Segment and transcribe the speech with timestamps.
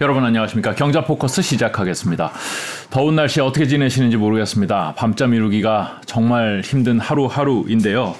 [0.00, 2.30] 여러분 안녕하십니까 경자 포커스 시작하겠습니다.
[2.88, 4.94] 더운 날씨에 어떻게 지내시는지 모르겠습니다.
[4.96, 8.14] 밤잠 이루기가 정말 힘든 하루하루인데요.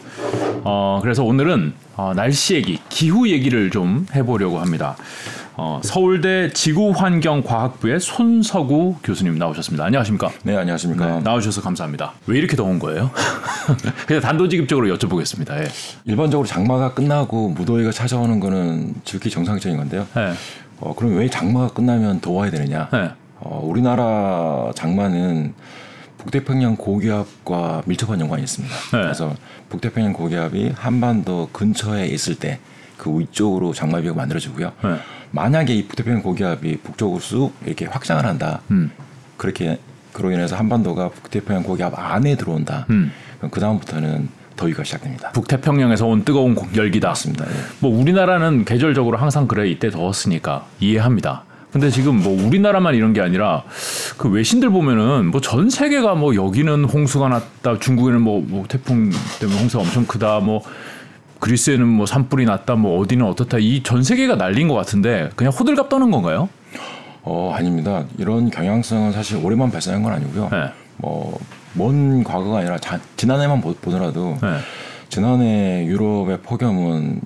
[0.64, 4.96] 어, 그래서 오늘은 어, 날씨 얘기, 기후 얘기를 좀 해보려고 합니다.
[5.56, 9.84] 어, 서울대 지구환경과학부의 손서구 교수님 나오셨습니다.
[9.84, 10.32] 안녕하십니까?
[10.42, 11.06] 네, 안녕하십니까.
[11.06, 12.12] 네, 나오셔서 감사합니다.
[12.26, 13.12] 왜 이렇게 더운 거예요?
[14.08, 15.56] 그냥 단도직입적으로 여쭤보겠습니다.
[15.60, 15.68] 예.
[16.06, 20.08] 일반적으로 장마가 끝나고 무더위가 찾아오는 거는 지극히 정상적인 건데요.
[20.16, 20.32] 네.
[20.80, 22.88] 어, 그럼 왜 장마가 끝나면 더워야 되느냐?
[22.92, 23.10] 네.
[23.40, 25.54] 어, 우리나라 장마는
[26.18, 28.74] 북태평양 고기압과 밀접한 연관이 있습니다.
[28.74, 29.02] 네.
[29.02, 29.34] 그래서
[29.68, 32.58] 북태평양 고기압이 한반도 근처에 있을 때
[32.98, 34.72] 그 위쪽으로 장마 비가 만들어지고요.
[34.84, 34.96] 네.
[35.30, 38.60] 만약에 이 북태평양 고기압이 북쪽으로 쑥 이렇게 확장을 한다.
[38.70, 38.90] 음.
[39.38, 39.78] 그렇게
[40.12, 42.86] 그로 인해서 한반도가 북태평양 고기압 안에 들어온다.
[42.90, 43.12] 음.
[43.38, 45.30] 그럼 그 다음부터는 더위가 시작됩니다.
[45.32, 47.08] 북태평양에서 온 뜨거운 열기다.
[47.08, 47.46] 맞습니다.
[47.46, 47.50] 예.
[47.80, 51.44] 뭐 우리나라는 계절적으로 항상 그래 이때 더웠으니까 이해합니다.
[51.72, 53.62] 근데 지금 뭐 우리나라만 이런 게 아니라
[54.16, 59.58] 그 외신들 보면은 뭐 전 세계가 뭐 여기는 홍수가 났다, 중국에는 뭐, 뭐 태풍 때문에
[59.60, 60.62] 홍수가 엄청 크다, 뭐
[61.40, 65.88] 그리스에는 뭐 산불이 났다, 뭐 어디는 어떻다 이 전 세계가 날린 것 같은데 그냥 호들갑
[65.88, 66.48] 떠는 건가요?
[67.22, 68.04] 어 아닙니다.
[68.16, 70.48] 이런 경향성은 사실 올해만 발생한 건 아니고요.
[70.50, 70.70] 네.
[70.96, 71.38] 뭐
[71.74, 74.58] 먼 과거가 아니라 자, 지난해만 보, 더라도 네.
[75.08, 77.20] 지난해 유럽의 폭염은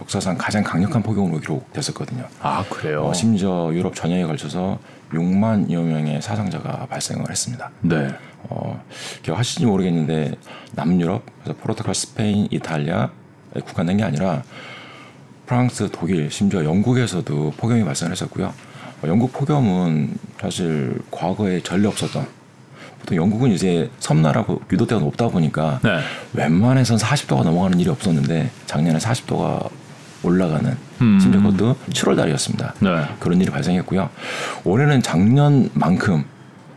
[0.00, 2.24] 역사상 가장 강력한 폭염으로 기록됐었거든요.
[2.40, 3.04] 아 그래요?
[3.04, 4.78] 어, 심지어 유럽 전역에 걸쳐서
[5.12, 7.70] 6만여 명의 사상자가 발생을 했습니다.
[7.80, 8.08] 네.
[8.48, 8.82] 어,
[9.22, 10.34] 기억하실지 모르겠는데
[10.72, 13.08] 남유럽, 그래서 포르투갈, 스페인, 이탈리아에
[13.64, 14.42] 국한된 게 아니라
[15.46, 18.46] 프랑스, 독일, 심지어 영국에서도 폭염이 발생했었고요.
[18.46, 22.26] 어, 영국 폭염은 사실 과거에 전례 없었던
[23.06, 26.00] 보통 영국은 이제 섬나라고 유도대가 높다 보니까 네.
[26.34, 29.70] 웬만해선 40도가 넘어가는 일이 없었는데 작년에 40도가
[30.24, 31.20] 올라가는 음.
[31.20, 32.74] 심지어 그것도 7월 달이었습니다.
[32.80, 33.04] 네.
[33.20, 34.10] 그런 일이 발생했고요.
[34.64, 36.24] 올해는 작년만큼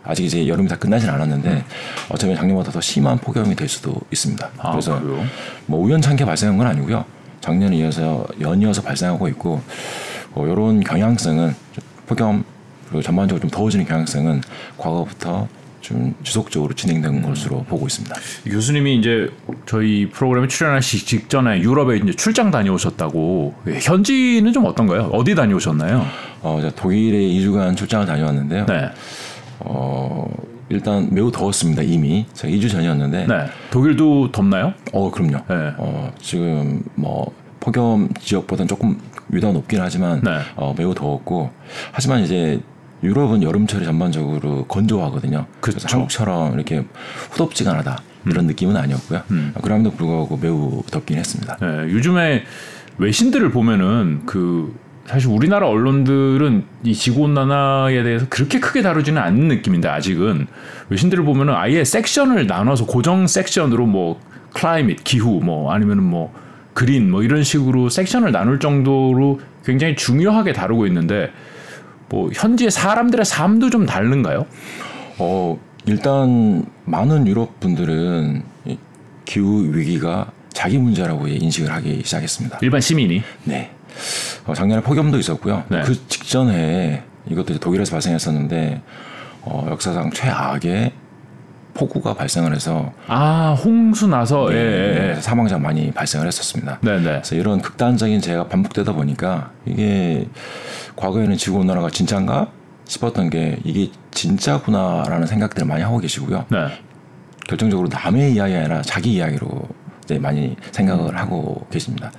[0.04, 1.64] 아직 이제 여름이 다 끝나진 않았는데 음.
[2.10, 4.50] 어쩌면 작년보다 더 심한 폭염이 될 수도 있습니다.
[4.60, 5.26] 아, 그래서 그래요?
[5.66, 7.06] 뭐 우연찮게 발생한 건 아니고요.
[7.42, 9.64] 작년에 이어서 연이어서 발생하고 있고
[10.36, 11.56] 어, 이런 경향성은
[12.06, 12.44] 폭염
[12.88, 14.42] 그리고 전반적으로 좀 더워지는 경향성은
[14.78, 15.48] 과거부터
[15.90, 17.22] 좀 지속적으로 진행된 음.
[17.24, 18.16] 것으로 보고 있습니다.
[18.46, 19.28] 교수님이 이제
[19.66, 25.10] 저희 프로그램에 출연하시 직전에 유럽에 이제 출장 다녀오셨다고 현지는 좀 어떤가요?
[25.12, 26.06] 어디 다녀오셨나요?
[26.42, 28.68] 어, 독일에 2주간 출장을 다녀왔는데요.
[28.68, 28.92] 네.
[29.62, 30.32] 어,
[30.70, 31.82] 일단 매우 더웠습니다.
[31.82, 33.26] 이미 제가 2주 전이었는데.
[33.26, 33.46] 네.
[33.72, 34.76] 독일도 덥나요?
[34.94, 35.38] 어, 그럼요.
[35.50, 35.74] 네.
[35.78, 40.38] 어, 지금 뭐 폭염 지역보다는 조금 위도가 높긴 하지만 네.
[40.56, 41.50] 어, 매우 더웠고
[41.92, 42.62] 하지만 이제
[43.04, 45.46] 유럽은 여름철이 전반적으로 건조하거든요.
[45.62, 45.80] 그렇죠.
[45.80, 46.86] 그래서 한국처럼 이렇게
[47.32, 48.48] 후덥지근하다 이런 음.
[48.48, 49.22] 느낌은 아니었고요.
[49.32, 49.54] 음.
[49.62, 51.58] 그럼에도 불구하고 매우 덥긴 했습니다.
[51.62, 52.44] 네, 요즘에
[52.98, 59.88] 외신들을 보면은 그 사실 우리나라 언론들은 이 지구 온난화에 대해서 그렇게 크게 다루지는 않는 느낌인데
[59.88, 60.46] 아직은
[60.90, 64.20] 외신들을 보면은 아예 섹션을 나눠서 고정 섹션으로 뭐
[64.54, 66.32] 클라이밋 기후 뭐 아니면은 뭐
[66.74, 71.32] 그린 뭐 이런 식으로 섹션을 나눌 정도로 굉장히 중요하게 다루고 있는데
[72.10, 74.46] 뭐 현지의 사람들의 삶도 좀 다른가요?
[75.20, 78.44] 어 일단 많은 유럽 분들은
[79.26, 82.60] 기후 위기가 자기 문제라고 인식을 하기 시작했습니다.
[82.62, 83.22] 일반 시민이?
[83.44, 83.72] 네.
[84.46, 85.64] 어, 작년에 폭염도 있었고요.
[85.70, 85.82] 네.
[85.82, 88.82] 그 직전에 이것도 독일에서 발생했었는데
[89.42, 90.92] 어, 역사상 최악의
[91.74, 95.14] 폭우가 발생을 해서 아 홍수 나서 네, 예, 예.
[95.14, 96.80] 네, 사망자 많이 발생을 했었습니다.
[96.82, 97.04] 네, 네.
[97.04, 100.28] 그래서 이런 극단적인 재해가 반복되다 보니까 이게
[100.96, 102.50] 과거에는 지구 온난화가 진짜인가
[102.86, 106.46] 싶었던 게 이게 진짜구나라는 생각들을 많이 하고 계시고요.
[106.50, 106.68] 네.
[107.48, 109.48] 결정적으로 남의 이야기 아니라 자기 이야기로
[110.04, 111.18] 이제 많이 생각을 음.
[111.18, 112.12] 하고 계십니다.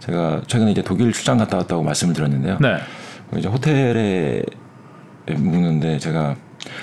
[0.00, 2.58] 제가 최근에 이제 독일 출장 갔다 왔다고 말씀을 드렸는데요.
[2.60, 2.76] 네.
[3.36, 4.42] 이제 호텔에
[5.28, 6.36] 묵는데 제가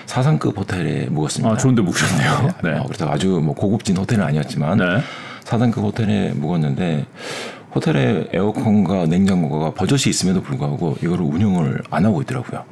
[0.05, 1.53] 사상급 호텔에 묵었습니다.
[1.53, 2.53] 아, 좋은데 묵으셨네요.
[2.63, 2.71] 네.
[2.71, 2.79] 네.
[2.79, 4.85] 어, 그래서 아주 뭐 고급진 호텔은 아니었지만 네.
[5.43, 7.05] 사상급 호텔에 묵었는데
[7.73, 12.63] 호텔에 에어컨과 냉장고가 버젓이 있음에도 불구하고 이거를 운영을 안 하고 있더라고요.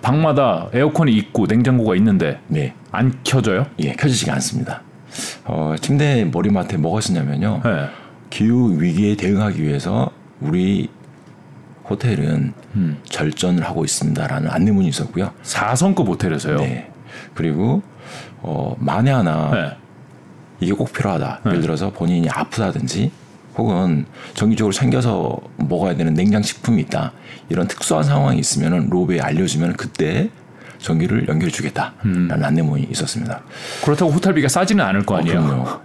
[0.00, 2.74] 방마다 에어컨이 있고 냉장고가 있는데 네.
[2.90, 3.66] 안 켜져요?
[3.80, 4.82] 예, 켜지지가 않습니다.
[5.44, 7.62] 어, 침대 머리맡에 뭐가 있었냐면요.
[7.64, 7.86] 네.
[8.30, 10.10] 기후 위기에 대응하기 위해서
[10.40, 10.88] 우리
[11.88, 12.98] 호텔은 음.
[13.04, 15.32] 절전을 하고 있습니다라는 안내문이 있었고요.
[15.42, 16.58] 4성급 호텔에서요.
[16.58, 16.90] 네.
[17.34, 17.82] 그리고
[18.40, 19.76] 어, 만에 하나 네.
[20.60, 21.40] 이게 꼭 필요하다.
[21.44, 21.50] 네.
[21.50, 23.10] 예를 들어서 본인이 아프다든지
[23.56, 27.12] 혹은 정기적으로 챙겨서 먹어야 되는 냉장 식품이 있다.
[27.48, 30.30] 이런 특수한 상황이 있으면 로비에 알려주면 그때
[30.78, 32.28] 전기를 연결해 주겠다라는 음.
[32.30, 33.40] 안내문이 있었습니다.
[33.84, 35.40] 그렇다고 호텔비가 싸지는 않을 거 아니에요.
[35.40, 35.80] 어,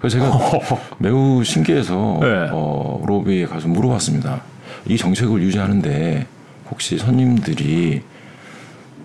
[0.00, 0.38] 그래서 제가
[0.98, 2.48] 매우 신기해서 네.
[2.50, 4.40] 어, 로비에 가서 물어봤습니다.
[4.86, 6.26] 이 정책을 유지하는데
[6.70, 8.02] 혹시 손님들이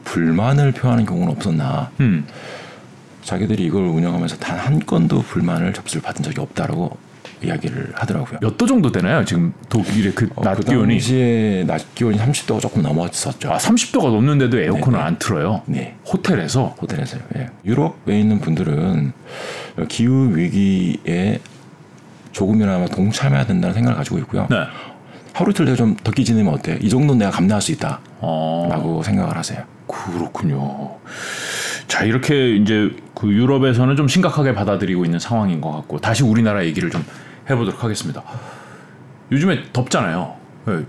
[0.04, 1.92] 불만을 표하는 경우는 없었나?
[2.00, 2.26] 음.
[3.24, 6.98] 자기들이 이걸 운영하면서 단 한 건도 불만을 접수를 받은 적이 없다라고
[7.44, 8.40] 이야기를 하더라고요.
[8.42, 9.26] 몇 도 정도 되나요?
[9.26, 13.52] 지금 독일의 그 어, 낮그 기온이 당시에 낮 기온이 30도가 조금 넘었었죠.
[13.52, 15.04] 아 30도가 넘는데도 에어컨을 네네.
[15.04, 15.62] 안 틀어요.
[15.66, 15.96] 네.
[16.06, 17.22] 호텔에서 호텔에서요.
[17.38, 17.48] 예.
[17.66, 19.12] 유럽에 있는 분들은
[19.90, 21.40] 기후 위기에
[22.32, 24.48] 조금이나마 동참해야 된다는 생각을 가지고 있고요.
[24.50, 24.58] 네.
[25.34, 26.78] 하루 이틀 내가 좀 덥게 지내면 어때?
[26.82, 29.64] 이 정도는 내가 감내할 수 있다라고 어, 생각을 하세요.
[29.88, 30.92] 그렇군요.
[31.88, 36.90] 자 이렇게 이제 그 유럽에서는 좀 심각하게 받아들이고 있는 상황인 것 같고 다시 우리나라 얘기를
[36.90, 37.04] 좀
[37.50, 38.24] 해보도록 하겠습니다.
[39.32, 40.36] 요즘에 덥잖아요.
[40.70, 40.86] 예,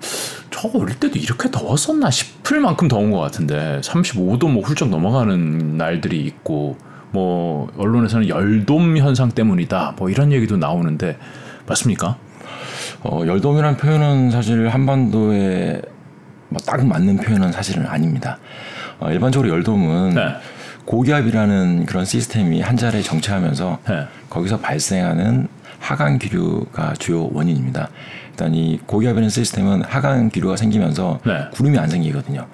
[0.50, 6.20] 저 어릴 때도 이렇게 더웠었나 싶을 만큼 더운 것 같은데 35도 뭐 훌쩍 넘어가는 날들이
[6.20, 6.76] 있고
[7.10, 11.18] 뭐 언론에서는 열돔 현상 때문이다 뭐 이런 얘기도 나오는데
[11.66, 12.18] 맞습니까?
[13.02, 15.80] 어, 열돔이라는 표현은 사실 한반도에
[16.48, 18.38] 뭐딱 맞는 표현은 사실은 아닙니다.
[18.98, 20.22] 어, 일반적으로 열돔은 네.
[20.84, 24.06] 고기압이라는 그런 시스템이 한 자리에 정체하면서 네.
[24.28, 25.48] 거기서 발생하는
[25.78, 27.88] 하강 기류가 주요 원인입니다.
[28.30, 31.44] 일단 이 고기압이라는 시스템은 하강 기류가 생기면서 네.
[31.52, 32.46] 구름이 안 생기거든요.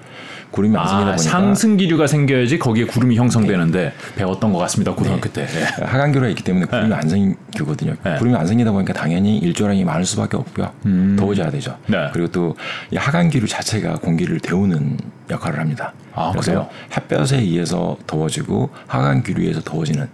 [0.51, 5.29] 구름이 안 생기다 아, 보니까 상승 기류가 생겨야지 거기에 구름이 형성되는데 배웠던 것 같습니다 고등학교
[5.33, 5.43] 때.
[5.43, 5.85] 예.
[5.85, 7.95] 하강 기류가 있기 때문에 구름이 안 생기거든요.
[8.05, 8.17] 네.
[8.17, 10.71] 구름이 안 생기다 보니까 당연히 일조량이 많을 수밖에 없고요.
[11.17, 11.77] 더워져야 되죠.
[11.87, 11.93] 음.
[11.93, 12.09] 네.
[12.13, 12.55] 그리고 또
[12.91, 14.99] 이 하강 기류 자체가 공기를 데우는
[15.31, 15.93] 역할을 합니다.
[16.15, 16.69] 아, 그래서 그래요?
[16.97, 20.09] 햇볕에 의해서 더워지고 하강 기류에 의해서 더워지는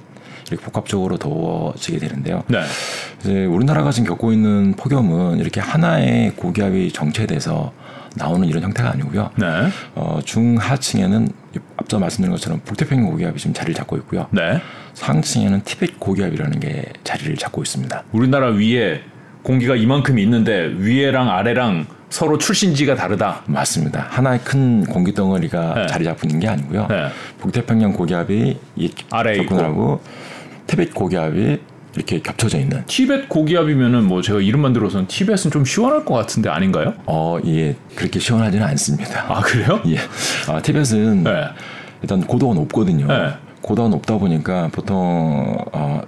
[0.48, 2.44] 이렇게 복합적으로 더워지게 되는데요.
[2.48, 2.60] 네.
[3.20, 7.72] 이제 우리나라가 지금 겪고 있는 폭염은 이렇게 하나의 고기압이 정체돼서
[8.16, 9.30] 나오는 이런 형태가 아니고요.
[9.36, 9.46] 네.
[9.94, 11.28] 어, 중하층에는
[11.76, 14.26] 앞서 말씀드린 것처럼 북태평양 고기압이 지금 자리를 잡고 있고요.
[14.30, 14.60] 네.
[14.94, 18.04] 상층에는 티벳 고기압이라는 게 자리를 잡고 있습니다.
[18.12, 19.02] 우리나라 위에
[19.42, 23.42] 공기가 이만큼 있는데 위에랑 아래랑 서로 출신지가 다르다.
[23.46, 24.06] 맞습니다.
[24.08, 25.86] 하나의 큰 공기 덩어리가 네.
[25.86, 26.86] 자리 잡고 있는 게 아니고요.
[26.88, 27.08] 네.
[27.38, 30.00] 북태평양 고기압이 이 아래에 접근하고
[30.66, 31.60] 티벳 고기압이
[31.96, 36.94] 이렇게 겹쳐져 있는 티벳 고기압이면은 뭐 제가 이름만 들어서는 티벳은 좀 시원할 것 같은데 아닌가요?
[37.06, 39.24] 어, 예, 그렇게 시원하지는 않습니다.
[39.28, 39.80] 아 그래요?
[39.88, 39.96] 예.
[40.48, 41.44] 아, 티벳은 네.
[42.02, 43.06] 일단 고도가 높거든요.
[43.06, 43.32] 네.
[43.62, 46.02] 고도가 높다 보니까 보통 어,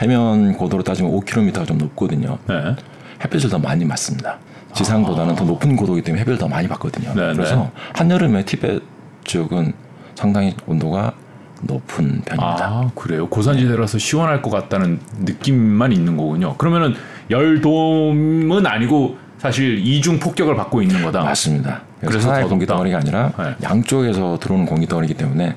[0.00, 2.38] 해면 고도로 따지면 5km가 좀 높거든요.
[2.46, 2.76] 네.
[3.24, 4.38] 햇빛을 더 많이 맞습니다.
[4.74, 7.10] 지상보다는 더 높은 고도이기 때문에 햇빛을 더 많이 받거든요.
[7.10, 7.14] 아.
[7.14, 8.82] 네, 그래서 한여름에 티벳
[9.24, 9.72] 지역은
[10.14, 11.14] 상당히 온도가
[11.62, 12.64] 높은 편입니다.
[12.66, 13.28] 아 그래요.
[13.28, 16.56] 고산지대라서 시원할 것 같다는 느낌만 있는 거군요.
[16.56, 16.94] 그러면은
[17.30, 21.22] 열돔은 아니고 사실 이중 폭격을 받고 있는 거다.
[21.24, 21.82] 맞습니다.
[22.00, 22.66] 그래서 하나의 더 공기.
[22.66, 23.54] 덩어리가 아니라 네.
[23.62, 25.56] 양쪽에서 들어오는 공기 덩어리이기 때문에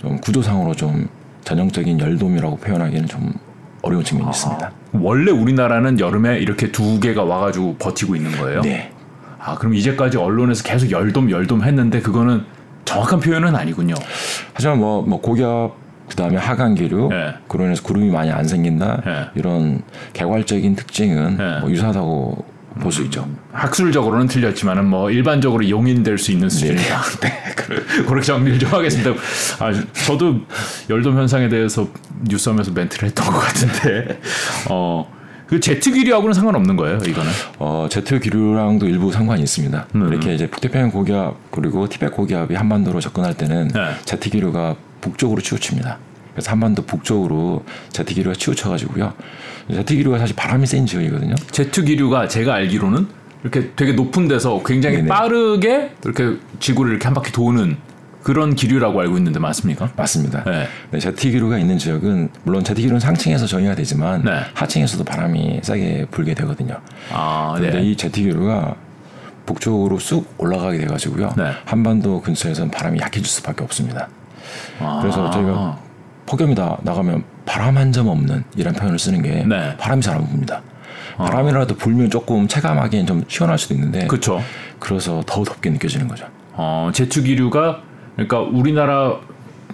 [0.00, 1.08] 좀 구조상으로 좀
[1.44, 3.32] 전형적인 열돔이라고 표현하기는 좀
[3.82, 4.70] 어려운 측면이 있습니다.
[4.94, 8.60] 원래 우리나라는 여름에 이렇게 두 개가 와가지고 버티고 있는 거예요.
[8.62, 8.90] 네.
[9.38, 12.44] 아 그럼 이제까지 언론에서 계속 열돔 열돔 했는데 그거는
[12.84, 13.94] 정확한 표현은 아니군요.
[14.52, 15.72] 하지만 뭐, 뭐 고기압
[16.08, 17.34] 그다음에 하강 기류 네.
[17.48, 19.24] 그로 인해서 구름이 많이 안 생긴다 네.
[19.34, 19.82] 이런
[20.12, 21.60] 개괄적인 특징은 네.
[21.60, 22.44] 뭐 유사하다고
[22.80, 23.26] 볼수 있죠.
[23.52, 27.02] 학술적으로는 틀렸지만은 뭐 일반적으로 용인될 수 있는 수준이다.
[27.20, 29.10] 네, 그- 그렇게 정리를 좀 하겠습니다.
[29.60, 29.72] 아,
[30.06, 30.40] 저도
[30.90, 31.86] 열돔 현상에 대해서
[32.24, 34.20] 뉴스하면서 멘트를 했던 것 같은데,
[34.68, 35.08] 어,
[35.46, 37.30] 그 제트 기류하고는 상관없는 거예요, 이거는.
[37.58, 39.86] 어, 제트 기류랑도 일부 상관이 있습니다.
[39.94, 40.08] 음.
[40.08, 43.80] 이렇게 이제 북태평양 고기압 그리고 티벳 고기압이 한반도로 접근할 때는 네.
[44.04, 45.98] 제트 기류가 북쪽으로 치우칩니다.
[46.32, 49.12] 그래서 한반도 북쪽으로 제트 기류가 치우쳐 가지고요.
[49.70, 51.34] 제트 기류가 사실 바람이 센 지역이거든요.
[51.50, 53.06] 제트 기류가 제가 알기로는
[53.42, 55.08] 이렇게 되게 높은 데서 굉장히 네네.
[55.08, 57.76] 빠르게 이렇게 지구를 이렇게 한 바퀴 도는
[58.24, 59.90] 그런 기류라고 알고 있는데 맞습니까?
[59.96, 60.42] 맞습니다.
[60.44, 60.66] 네.
[60.90, 64.40] 네, 제트 기류가 있는 지역은 물론 제트 기류는 상층에서 정의가 되지만 네.
[64.54, 66.78] 하층에서도 바람이 세게 불게 되거든요.
[67.12, 67.82] 아, 근데 네.
[67.82, 68.74] 이 제트 기류가
[69.44, 71.34] 북쪽으로 쑥 올라가게 돼가지고요.
[71.36, 71.50] 네.
[71.66, 74.08] 한반도 근처에서는 바람이 약해질 수밖에 없습니다.
[74.80, 74.98] 아.
[75.02, 75.78] 그래서 저희가
[76.26, 79.76] 폭염이 다 나가면 바람 한 점 없는 이런 표현을 쓰는 게 네.
[79.76, 80.62] 바람이 잘 안 붑니다.
[81.18, 84.42] 바람이라도 불면 조금 체감하기엔 좀 시원할 수도 있는데 그렇죠.
[84.80, 86.26] 그래서 더 덥게 느껴지는 거죠.
[86.54, 87.82] 어, 제트 기류가
[88.14, 89.18] 그러니까 우리나라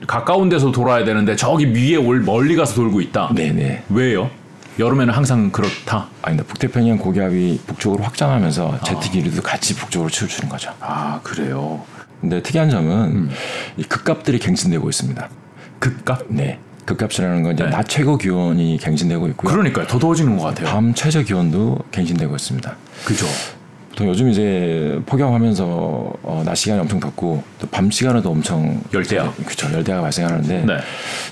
[0.06, 3.32] 가까운 데서 돌아야 되는데 저기 위에 올 멀리 가서 돌고 있다.
[3.34, 3.84] 네네.
[3.90, 4.30] 왜요?
[4.78, 6.08] 여름에는 항상 그렇다.
[6.22, 6.44] 아니다.
[6.44, 8.84] 북태평양 고기압이 북쪽으로 확장하면서 아.
[8.84, 10.72] 제트 기류도 같이 북쪽으로 치우치는 거죠.
[10.80, 11.82] 아 그래요.
[12.20, 13.30] 근데 특이한 점은 음.
[13.76, 15.28] 이 급값들이 갱신되고 있습니다.
[15.78, 16.24] 극값?
[16.28, 16.58] 네.
[16.86, 17.70] 급값이라는 건 이제 네.
[17.70, 19.50] 낮 최고 기온이 갱신되고 있고요.
[19.52, 19.86] 그러니까요.
[19.86, 20.68] 더 더워지는 것 같아요.
[20.68, 22.76] 밤 최저 기온도 갱신되고 있습니다.
[23.04, 23.26] 그죠.
[23.90, 25.64] 보통 요즘 이제 폭염하면서
[26.22, 29.32] 어, 낮 시간이 엄청 덥고 또 밤 시간에도 엄청 열대야.
[29.44, 30.76] 그렇죠 열대야가 발생하는데 네.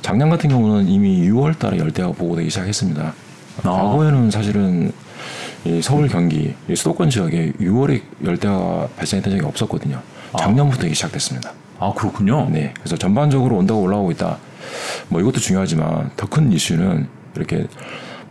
[0.02, 3.12] 작년 같은 경우는 이미 6월달에 열대야가 보고되기 시작했습니다.
[3.62, 3.70] 아.
[3.70, 4.92] 과거에는 사실은
[5.64, 10.00] 이 서울 경기 이 수도권 지역에 6월에 열대가 발생했던 적이 없었거든요.
[10.38, 11.52] 작년부터 이게 시작됐습니다.
[11.80, 12.48] 아 그렇군요.
[12.50, 14.38] 네, 그래서 전반적으로 온도가 올라오고 있다.
[15.08, 17.66] 뭐 이것도 중요하지만 더 큰 이슈는 이렇게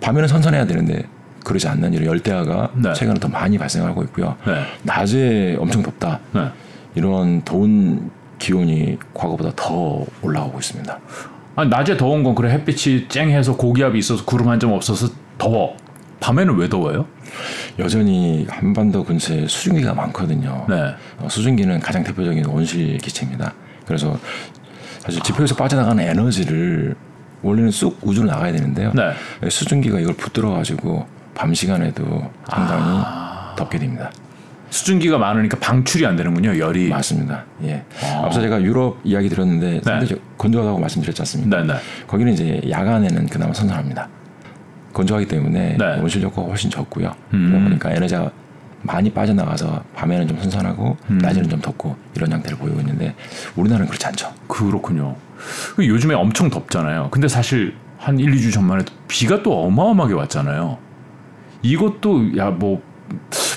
[0.02, 1.04] 밤에는 선선해야 되는데
[1.48, 2.94] 그러지 않는 이런 열대야가 네.
[2.94, 4.36] 최근에 더 많이 발생하고 있고요.
[4.46, 4.64] 네.
[4.84, 6.20] 낮에 엄청 덥다.
[6.34, 6.42] 네.
[6.94, 11.00] 이런 더운 기온이 과거보다 더 올라오고 있습니다.
[11.56, 15.78] 아니, 낮에 더운 건 그래 햇빛이 쨍해서 고기압이 있어서 구름 한 점 없어서 더워.
[16.20, 17.06] 밤에는 왜 더워요?
[17.80, 20.66] 여전히 한반도 근처에 수증기가 많거든요.
[20.68, 20.76] 네.
[21.20, 23.54] 어, 수증기는 가장 대표적인 온실 기체입니다.
[23.86, 24.20] 그래서
[25.00, 26.96] 사실 지표에서 빠져나가는 에너지를
[27.42, 28.92] 원래는 쑥 우주로 나가야 되는데요.
[28.94, 29.50] 네.
[29.50, 31.06] 수증기가 이걸 붙들어 가지고
[31.38, 32.04] 밤 시간에도
[32.50, 33.54] 상당히 아.
[33.56, 34.10] 덥게 됩니다.
[34.72, 36.58] 수증기가 많으니까 방출이 안 되는군요.
[36.58, 36.90] 열이.
[36.90, 37.46] 맞습니다.
[37.64, 37.84] 예.
[38.04, 38.26] 아.
[38.26, 41.62] 앞서 제가 유럽 이야기 드렸는데 상당히 건조하다고 말씀드렸지 않습니까?
[41.62, 41.80] 네, 네.
[42.08, 44.10] 거기는 이제 야간에는 그나마 선선합니다.
[44.94, 46.00] 건조하기 때문에 네.
[46.02, 47.14] 온실 효과가 훨씬 적고요.
[47.36, 47.50] 음.
[47.50, 48.32] 그러다 보니까 에너지가
[48.82, 51.18] 많이 빠져나가서 밤에는 좀 선선하고 음.
[51.20, 53.14] 낮에는 좀 덥고 이런 양태를 보이고 있는데
[53.56, 54.34] 우리나라는 그렇지 않죠.
[54.48, 55.16] 그렇군요.
[55.76, 57.10] 그 요즘에 엄청 덥잖아요.
[57.12, 60.87] 근데 사실 한 1, 2주 전만 해도 비가 또 어마어마하게 왔잖아요.
[61.62, 62.82] 이것도 야뭐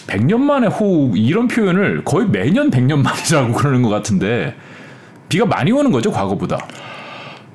[0.06, 4.54] 100년 만에 호우 이런 표현을 거의 매년 100년 만이라고 그러는 것 같은데
[5.28, 6.58] 비가 많이 오는 거죠 과거보다.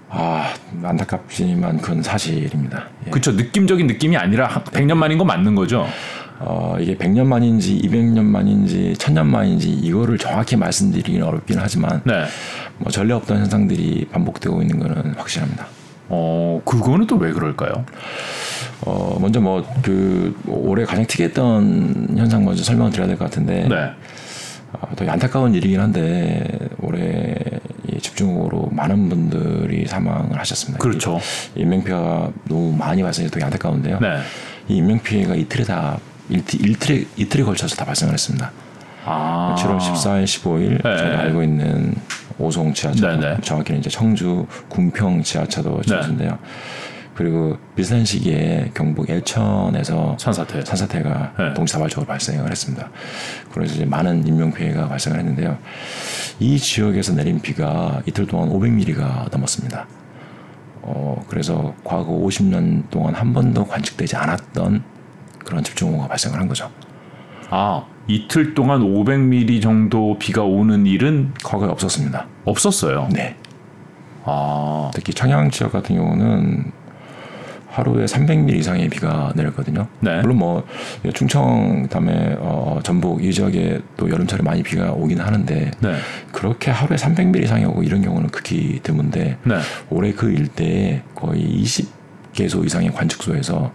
[0.10, 2.86] 아 안타깝지만 그건 사실입니다.
[3.08, 3.10] 예.
[3.10, 3.32] 그렇죠.
[3.34, 5.86] 느낌적인 느낌이 아니라 한 100년 만인 거 맞는 거죠.
[6.40, 12.26] 어, 이게 100년 만인지 200년 만인지 1000년 만인지 이거를 정확히 말씀드리기는 어렵긴 하지만 네.
[12.78, 15.68] 뭐 전례 없던 현상들이 반복되고 있는 것은 확실합니다.
[16.10, 17.86] 어 그거는 또 왜 그럴까요?
[18.82, 23.92] 어, 먼저 뭐 그 올해 가장 특이했던 현상 먼저 설명을 드려야 될 것 같은데 네.
[24.74, 26.46] 어, 더 안타까운 일이긴 한데
[26.82, 27.36] 올해
[27.92, 30.80] 이 집중호우로 많은 분들이 사망을 하셨습니다.
[30.80, 31.20] 그렇죠.
[31.56, 34.00] 이 인명피해가 너무 많이 발생해서 되게 안타까운데요.
[34.00, 34.18] 네.
[34.68, 35.98] 이 인명피해가 이틀에 다
[36.30, 38.52] 일틀, 일틀에, 이틀에 걸쳐서 다 발생을 했습니다.
[39.06, 40.98] 아 7월 14일, 15일 네.
[40.98, 41.96] 저희가 알고 있는
[42.40, 43.42] 오송 지하철, 네, 네.
[43.42, 46.38] 정확히는 이제 청주 군평 지하차도 지하철인데요.
[47.14, 50.66] 그리고 비슷한 시기에 경북 예천에서 산사태.
[50.66, 51.54] 산사태가 네.
[51.54, 52.90] 동시다발적으로 발생을 했습니다.
[53.54, 55.58] 그래서 이제 많은 인명 피해가 발생을 했는데요.
[56.40, 59.88] 이 지역에서 내린 비가 이틀 동안 500mm가 넘었습니다.
[60.82, 64.84] 어, 그래서 과거 50년 동안 한 번도 관측되지 않았던
[65.46, 66.70] 그런 집중호우가 발생을 한 거죠.
[67.50, 72.28] 아 이틀 동안 500mm 정도 비가 오는 일은 과거에 없었습니다.
[72.46, 73.10] 없었어요.
[73.12, 73.36] 네.
[74.24, 76.72] 아 특히 청양 지역 같은 경우는
[77.76, 79.88] 하루에 300mm 이상의 비가 내렸거든요.
[80.00, 80.22] 네.
[80.22, 80.68] 물론 뭐
[81.14, 85.96] 충청 그다음에 어, 전북 이 지역에 또 여름철에 많이 비가 오긴 하는데 네.
[86.32, 89.56] 그렇게 하루에 300mm 이상이 오고 이런 경우는 극히 드문데 네.
[89.90, 93.72] 올해 그 일대에 거의 20개소 이상의 관측소에서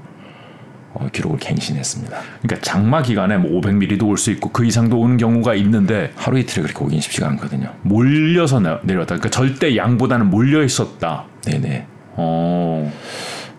[0.93, 2.19] 어, 기록을 갱신했습니다.
[2.43, 6.63] 그러니까 장마 기간에 뭐 500mm도 올 수 있고 그 이상도 오는 경우가 있는데 하루 이틀에
[6.65, 7.73] 그렇게 오긴 쉽지가 않거든요.
[7.83, 9.17] 몰려서 내- 내려왔다.
[9.17, 11.25] 그러니까 절대 양보다는 몰려 있었다.
[11.47, 11.87] 네네.
[12.17, 12.93] 어.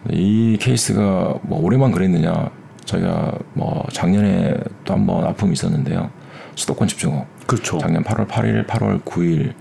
[0.10, 2.50] 이 케이스가 뭐 올해만 그랬느냐?
[2.86, 6.10] 저희가 뭐 작년에 또 한 번 아픔이 있었는데요.
[6.56, 7.26] 수도권 집중호우.
[7.48, 7.78] 그렇죠.
[7.78, 9.54] 작년 8월 8일, 8월 9일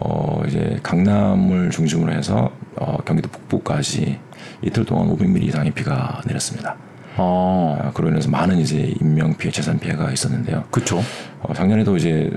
[0.00, 4.18] 어 이제 강남을 중심으로 해서 어 경기도 북부까지
[4.62, 6.76] 이틀 동안 500mm 이상의 비가 내렸습니다.
[7.16, 7.76] 어.
[7.80, 10.64] 아, 그로 인해서 많은 이제 인명 피해, 재산 피해가 있었는데요.
[10.70, 11.02] 그렇죠.
[11.40, 12.30] 어, 작년에도 이제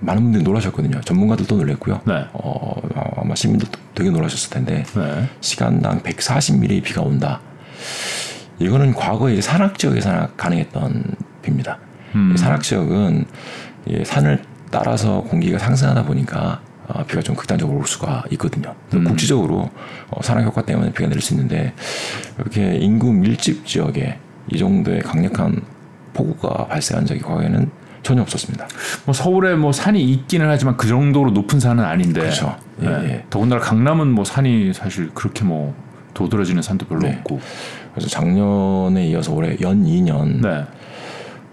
[0.00, 1.00] 많은 분들이 놀라셨거든요.
[1.02, 2.00] 전문가들도 놀랬고요.
[2.06, 2.26] 네.
[2.32, 2.74] 어,
[3.16, 5.28] 아마 시민들도 되게 놀라셨을 텐데 네.
[5.40, 7.40] 시간당 140mm의 비가 온다.
[8.58, 11.04] 이거는 과거에 이제 산악 지역에서 가능했던
[11.42, 11.78] 비입니다.
[12.14, 12.32] 음.
[12.34, 13.24] 이 산악 지역은
[13.86, 16.60] 이 산을 따라서 공기가 상승하다 보니까
[16.94, 18.74] 어, 비가 좀 극단적으로 올 수가 있거든요.
[18.94, 19.04] 음.
[19.04, 19.70] 국지적으로
[20.10, 21.72] 어, 산악 효과 때문에 비가 내릴 수 있는데
[22.38, 24.18] 이렇게 인구 밀집 지역에
[24.48, 25.62] 이 정도의 강력한
[26.12, 27.70] 폭우가 발생한 적이 과거에는
[28.02, 28.66] 전혀 없었습니다.
[29.04, 32.20] 뭐 서울에 뭐 산이 있기는 하지만 그 정도로 높은 산은 아닌데.
[32.20, 32.56] 그렇죠.
[32.82, 33.04] 예, 네.
[33.04, 33.24] 예.
[33.30, 35.74] 더군다나 강남은 뭐 산이 사실 그렇게 뭐
[36.14, 37.16] 도드라지는 산도 별로 네.
[37.18, 37.40] 없고.
[37.92, 40.64] 그래서 작년에 이어서 올해 연 2년 네.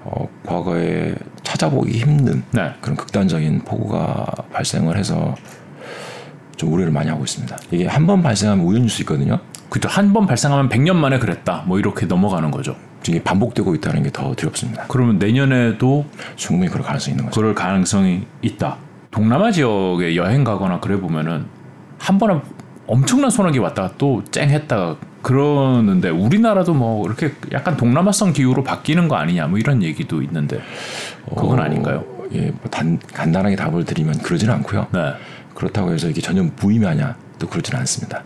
[0.09, 2.71] 어, 과거에 찾아보기 힘든 네.
[2.81, 5.35] 그런 극단적인 폭우가 발생을 해서
[6.55, 7.55] 좀 우려를 많이 하고 있습니다.
[7.71, 9.39] 이게 한 번 발생하면 우연일 수 있거든요.
[9.69, 9.89] 그죠.
[9.89, 11.63] 한 번 발생하면 100년 만에 그랬다.
[11.67, 12.75] 뭐 이렇게 넘어가는 거죠.
[13.07, 14.85] 이게 반복되고 있다는 게 더 두렵습니다.
[14.87, 17.39] 그러면 내년에도 충분히 그럴 가능성이 있는 거죠.
[17.39, 18.77] 그럴 가능성이 있다.
[19.11, 21.45] 동남아 지역에 여행 가거나 그래 보면은
[21.99, 22.39] 한 번에
[22.87, 24.97] 엄청난 소나기 왔다가 또 쨍했다가
[25.27, 30.61] 그러는데 우리나라도 뭐 이렇게 약간 동남아성 기후로 바뀌는 거 아니냐 뭐 이런 얘기도 있는데
[31.27, 32.05] 그건 어, 아닌가요?
[32.33, 34.87] 예, 뭐 단, 간단하게 답을 드리면 그러지는 않고요.
[34.93, 35.13] 네.
[35.53, 38.23] 그렇다고 해서 이게 전혀 무의미하냐 또 그렇지는 않습니다.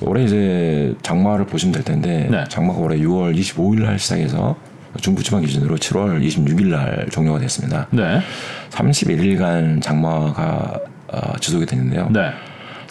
[0.00, 2.42] 올해 이제 장마를 보시면 될 텐데 네.
[2.48, 4.56] 장마가 올해 6월 25일 날 시작해서
[5.00, 7.86] 중부지방 기준으로 7월 26일 날 종료가 됐습니다.
[7.92, 8.20] 네.
[8.70, 12.10] 31일간 장마가 어, 지속이 됐는데요.
[12.10, 12.32] 네.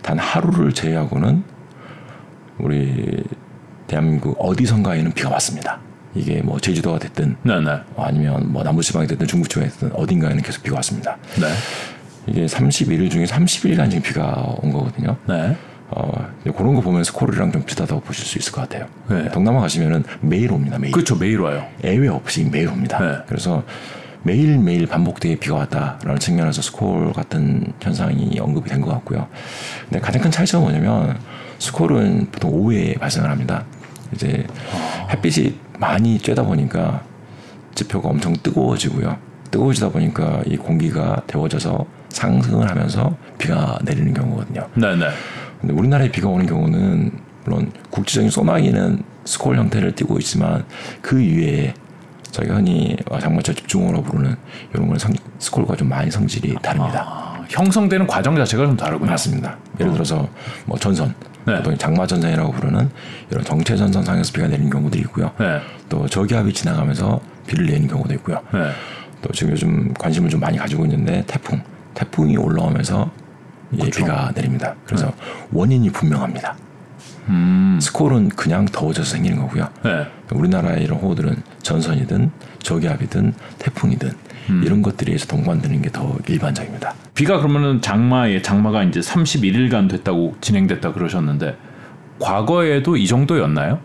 [0.02, 1.44] 단 하루를 제외하고는
[2.60, 3.24] 우리
[3.96, 5.78] 대한민국 어디선가에는 비가 왔습니다.
[6.16, 7.78] 이게 뭐 제주도가 됐든 네, 네.
[7.98, 11.18] 아니면 뭐 남부지방이 됐든 중부지방이 됐든 어딘가에는 계속 비가 왔습니다.
[11.36, 11.48] 네.
[12.26, 15.18] 이게 31일 중에 30일간 지금 비가 온 거거든요.
[15.28, 15.58] 네.
[15.90, 16.10] 어,
[16.56, 18.88] 그런 거 보면 스코르랑 좀 비슷하다고 보실 수 있을 것 같아요.
[19.10, 19.30] 네.
[19.32, 20.80] 동남아 가시면은 매일 옵니다.
[20.80, 20.94] 매일.
[20.94, 21.18] 그렇죠.
[21.18, 21.66] 매일 와요.
[21.84, 22.98] 예외 없이 매일 옵니다.
[22.98, 23.18] 네.
[23.28, 23.62] 그래서
[24.24, 29.28] 매일 매일 반복되게 비가 왔다라는 측면에서 스콜 같은 현상이 언급이 된 것 같고요.
[29.90, 31.20] 근데 가장 큰 차이점은 뭐냐면
[31.60, 33.66] 스콜은 보통 오후에 발생을 합니다.
[34.14, 34.46] 이제
[35.10, 37.04] 햇빛이 많이 쬐다 보니까
[37.76, 39.18] 지표가 엄청 뜨거워지고요.
[39.50, 44.68] 뜨거워지다 보니까 이 공기가 데워져서 상승을 하면서 비가 내리는 경우거든요.
[44.76, 45.08] 네, 네.
[45.60, 47.12] 근데 우리나라에 비가 오는 경우는
[47.46, 50.66] 물론 국지적인 소나기는 스콜 형태를 띠고 있지만
[51.02, 51.74] 그 위에
[52.32, 54.36] 저희가 흔히 장마철 집중호우로 부르는
[54.74, 57.04] 이런 거는 성, 스콜과 좀 많이 성질이 다릅니다.
[57.06, 59.10] 아, 형성되는 과정 자체가 좀 다르군요.
[59.12, 59.58] 맞습니다.
[59.80, 60.28] 예를 들어서
[60.66, 61.14] 뭐 전선,
[61.46, 61.58] 네.
[61.58, 62.90] 보통 장마 전선이라고 부르는
[63.30, 65.32] 이런 정체 전선 상에서 비가 내리는 경우들이 있고요.
[65.40, 65.60] 네.
[65.90, 68.42] 또 저기압이 지나가면서 비를 내리는 경우도 있고요.
[68.54, 68.72] 네.
[69.22, 71.62] 또 지금 요즘 관심을 좀 많이 가지고 있는데 태풍,
[71.94, 73.12] 태풍이 올라오면서
[73.74, 74.00] 예, 그렇죠.
[74.00, 74.76] 비가 내립니다.
[74.86, 75.14] 그래서
[75.52, 76.56] 원인이 분명합니다.
[77.30, 77.80] 음.
[77.82, 79.70] 스콜은 그냥 더워져서 생기는 거고요.
[79.84, 80.08] 네.
[80.32, 84.12] 우리나라의 이런 호우들은 전선이든 저기압이든 태풍이든
[84.50, 84.64] 음.
[84.66, 86.94] 이런 것들이 해서 동반되는 게 더 일반적입니다.
[87.14, 91.58] 비가 그러면은 장마에 장마가 이제 31일간 됐다고 진행됐다 그러셨는데
[92.20, 93.80] 과거에도 이 정도였나요?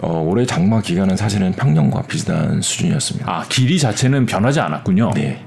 [0.00, 3.30] 어, 올해 장마 기간은 사실은 평년과 비슷한 수준이었습니다.
[3.30, 5.10] 아, 길이 자체는 변하지 않았군요.
[5.14, 5.44] 네.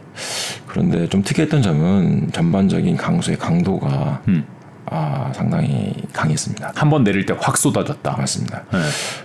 [0.67, 4.45] 그런데 좀 특이했던 점은 전반적인 강수의 강도가 음.
[4.89, 6.72] 아, 상당히 강했습니다.
[6.75, 8.15] 한 번 내릴 때 확 쏟아졌다.
[8.17, 8.63] 맞습니다.
[8.72, 8.79] 네.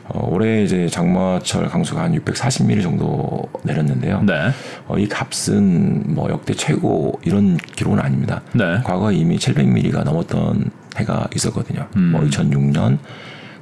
[0.08, 4.22] 어, 올해 이제 장마철 강수가 한 640mm 정도 내렸는데요.
[4.22, 4.50] 네.
[4.88, 8.42] 어, 이 값은 뭐 역대 최고 이런 기록은 아닙니다.
[8.54, 8.80] 네.
[8.84, 11.86] 과거에 이미 700mm가 넘었던 해가 있었거든요.
[11.96, 12.12] 음.
[12.12, 12.98] 뭐 2006년,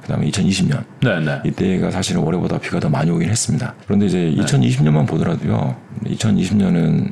[0.01, 1.39] 그다음에 2020년 네, 네.
[1.45, 3.73] 이때가 사실은 올해보다 비가 더 많이 오긴 했습니다.
[3.85, 5.75] 그런데 이제 2020년만 보더라도요.
[6.05, 7.11] 2020년은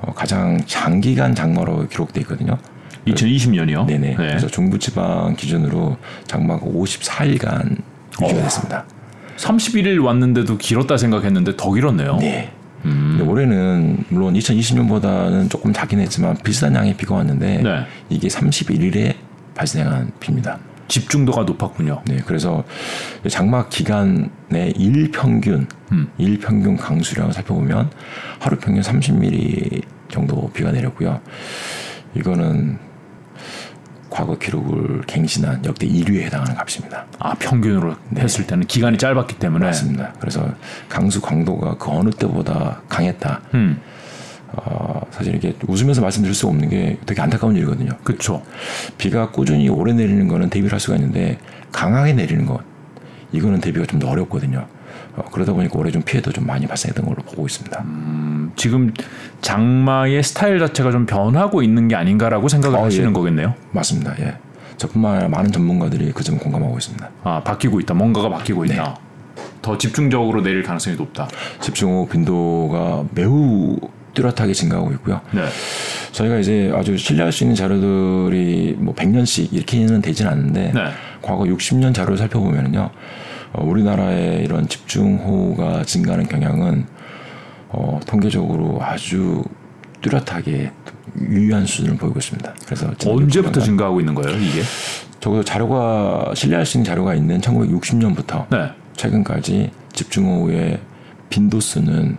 [0.00, 2.58] 어, 가장 장기간 장마로 기록돼 있거든요.
[3.06, 3.86] 2020년이요.
[3.86, 4.14] 네네.
[4.14, 7.76] 그래서 중부지방 기준으로 장마가 54일간
[8.22, 8.42] 유지가 어.
[8.42, 8.84] 됐습니다.
[9.36, 12.16] 31일 왔는데도 길었다 생각했는데 더 길었네요.
[12.16, 12.52] 네.
[12.84, 13.16] 음.
[13.16, 17.86] 근데 올해는 물론 2020년보다는 조금 작긴 했지만 비슷한 양의 비가 왔는데 네.
[18.08, 19.14] 이게 31일에
[19.54, 20.58] 발생한 비입니다.
[20.88, 22.02] 집중도가 높았군요.
[22.06, 22.64] 네, 그래서
[23.28, 26.08] 장마 기간의 일 평균 음.
[26.18, 27.90] 일 평균 강수량을 살펴보면
[28.38, 31.20] 하루 평균 30mm 정도 비가 내렸고요.
[32.14, 32.78] 이거는
[34.12, 37.06] 과거 기록을 갱신한 역대 1위에 해당하는 값입니다.
[37.18, 39.60] 아, 평균으로 했을 때는 기간이 짧았기 때문에.
[39.60, 39.66] 네.
[39.68, 40.12] 맞습니다.
[40.20, 40.46] 그래서
[40.90, 43.40] 강수 강도가 그 어느 때보다 강했다.
[43.54, 43.80] 음.
[44.54, 47.90] 어, 사실 이게 웃으면서 말씀드릴 수 없는 게 되게 안타까운 일이거든요.
[48.04, 48.42] 그렇죠.
[48.98, 51.38] 비가 꾸준히 오래 내리는 거는 대비를 할 수가 있는데
[51.72, 52.60] 강하게 내리는 것
[53.32, 54.66] 이거는 대비가 좀 더 어렵거든요.
[55.16, 57.80] 어, 그러다 보니까 올해 좀 피해도 좀 많이 발생했던 걸로 보고 있습니다.
[57.82, 58.92] 음, 지금
[59.40, 63.12] 장마의 스타일 자체가 좀 변하고 있는 게 아닌가라고 생각을 어, 하시는 예.
[63.12, 63.54] 거겠네요.
[63.72, 64.14] 맞습니다.
[64.20, 64.36] 예.
[64.76, 67.10] 저뿐만 아니라 많은 전문가들이 그 점 공감하고 있습니다.
[67.24, 67.94] 아, 바뀌고 있다.
[67.94, 68.74] 뭔가가 바뀌고 네.
[68.74, 68.96] 있다.
[69.60, 71.28] 더 집중적으로 내릴 가능성이 높다.
[71.60, 73.76] 집중호우 빈도가 매우
[74.14, 75.20] 뚜렷하게 증가하고 있고요.
[75.32, 75.42] 네.
[76.12, 80.80] 저희가 이제 아주 신뢰할 수 있는 자료들이 뭐 100년씩 이렇게는 되진 않는데 네.
[81.22, 82.90] 과거 60년 자료를 살펴보면요.
[83.54, 86.86] 어, 우리나라의 이런 집중호우가 증가하는 경향은
[87.72, 89.42] 어, 통계적으로 아주
[90.02, 90.70] 뚜렷하게
[91.20, 92.54] 유의한 수준을 보이고 있습니다.
[92.66, 94.62] 그래서 언제부터 60년간 증가하고 있는 거예요, 이게?
[95.20, 98.70] 적어도 자료가 신뢰할 수 있는 자료가 있는 1960년부터 네.
[98.96, 100.80] 최근까지 집중호우의
[101.30, 102.16] 빈도수는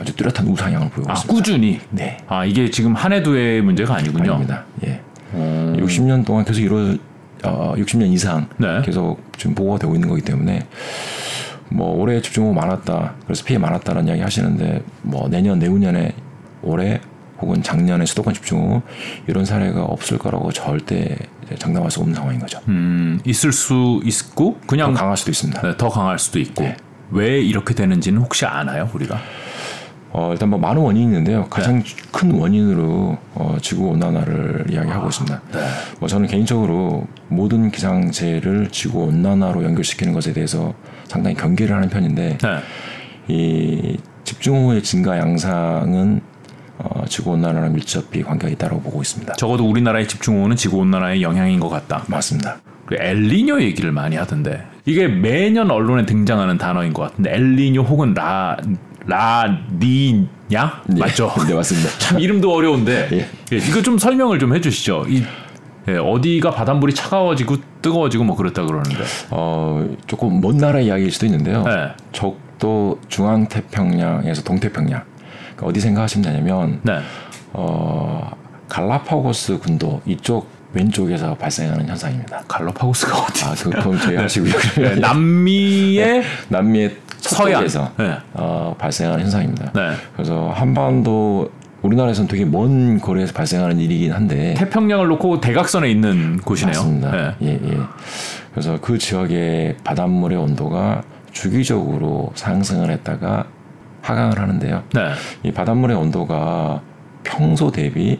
[0.00, 1.34] 아주 뚜렷한 우상향을 보이고 아, 있습니다.
[1.34, 1.80] 꾸준히.
[1.90, 4.32] 네, 아, 이게 지금 한 해두 해의 문제가 아니군요.
[4.32, 4.64] 아닙니다.
[4.86, 5.00] 예.
[5.32, 6.96] 어, 60년 동안 계속 이루
[7.44, 8.82] 어, 60년 이상 네.
[8.84, 10.66] 계속 지금 보고가 되고 있는 거기 때문에
[11.70, 16.12] 뭐 올해 집중호우 많았다 그래서 피해 많았다는 이야기 하시는데 뭐 내년 내후년에
[16.62, 17.00] 올해
[17.40, 18.82] 혹은 작년에 수도권 집중호우
[19.26, 21.16] 이런 사례가 없을 거라고 절대
[21.58, 22.60] 장담할 수 없는 상황인 거죠.
[22.68, 25.62] 음, 있을 수 있고 그냥 더 강할 수도 있습니다.
[25.62, 26.64] 네, 더 강할 수도 있고.
[26.64, 26.76] 네.
[27.10, 29.18] 왜 이렇게 되는지는 혹시 아나요, 우리가?
[30.10, 31.42] 어, 일단 뭐 많은 원인이 있는데요.
[31.42, 31.46] 네.
[31.50, 35.42] 가장 큰 원인으로 어, 지구 온난화를 이야기하고 있습니다.
[35.52, 35.58] 네.
[36.00, 40.72] 뭐 저는 개인적으로 모든 기상재해를 지구 온난화로 연결시키는 것에 대해서
[41.06, 42.58] 상당히 경계를 하는 편인데 네.
[43.28, 46.20] 이 집중호우의 증가 양상은
[46.78, 49.34] 어, 지구 온난화랑 밀접히 관계가 있다고 보고 있습니다.
[49.34, 52.04] 적어도 우리나라의 집중호우는 지구 온난화의 영향인 것 같다.
[52.08, 52.58] 맞습니다.
[52.86, 58.56] 그리고 엘리뇨 얘기를 많이 하던데 이게 매년 언론에 등장하는 단어인 것 같은데 엘니뇨 혹은 라
[59.08, 61.00] 라니냐 네.
[61.00, 61.32] 맞죠?
[61.46, 61.88] 네, 맞습니다.
[61.98, 63.28] 참 이름도 어려운데 예.
[63.52, 65.06] 예, 이거 좀 설명을 좀 해주시죠.
[65.08, 65.24] 이
[65.88, 69.02] 예, 어디가 바닷물이 차가워지고 뜨거워지고 뭐 그렇다 그러는데.
[69.30, 71.62] 어, 조금 먼 나라 이야기일 수도 있는데요.
[71.64, 71.88] 네.
[72.12, 75.02] 적도 중앙 태평양에서 동태평양
[75.56, 76.98] 그러니까 어디 생각하시면 되냐면 네.
[77.54, 78.30] 어,
[78.68, 82.42] 갈라파고스 군도 이쪽 왼쪽에서 발생하는 현상입니다.
[82.46, 83.44] 갈로파고스가 어디?
[83.46, 84.52] 아, 그, 그럼 저희 하시고요.
[84.76, 86.96] 네, 남미의 남미의
[87.44, 88.16] 서쪽에서 네.
[88.34, 89.72] 어, 발생하는 현상입니다.
[89.72, 89.92] 네.
[90.14, 91.50] 그래서 한반도
[91.82, 96.74] 우리나라에서는 되게 먼 거리에서 발생하는 일이긴 한데 태평양을 놓고 대각선에 있는 곳이네요.
[96.74, 97.10] 맞습니다.
[97.12, 97.34] 네.
[97.42, 97.78] 예, 예.
[98.50, 103.46] 그래서 그 지역의 바닷물의 온도가 주기적으로 상승을 했다가
[104.02, 104.82] 하강을 하는데요.
[104.94, 105.12] 네.
[105.44, 106.80] 이 바닷물의 온도가
[107.22, 108.18] 평소 대비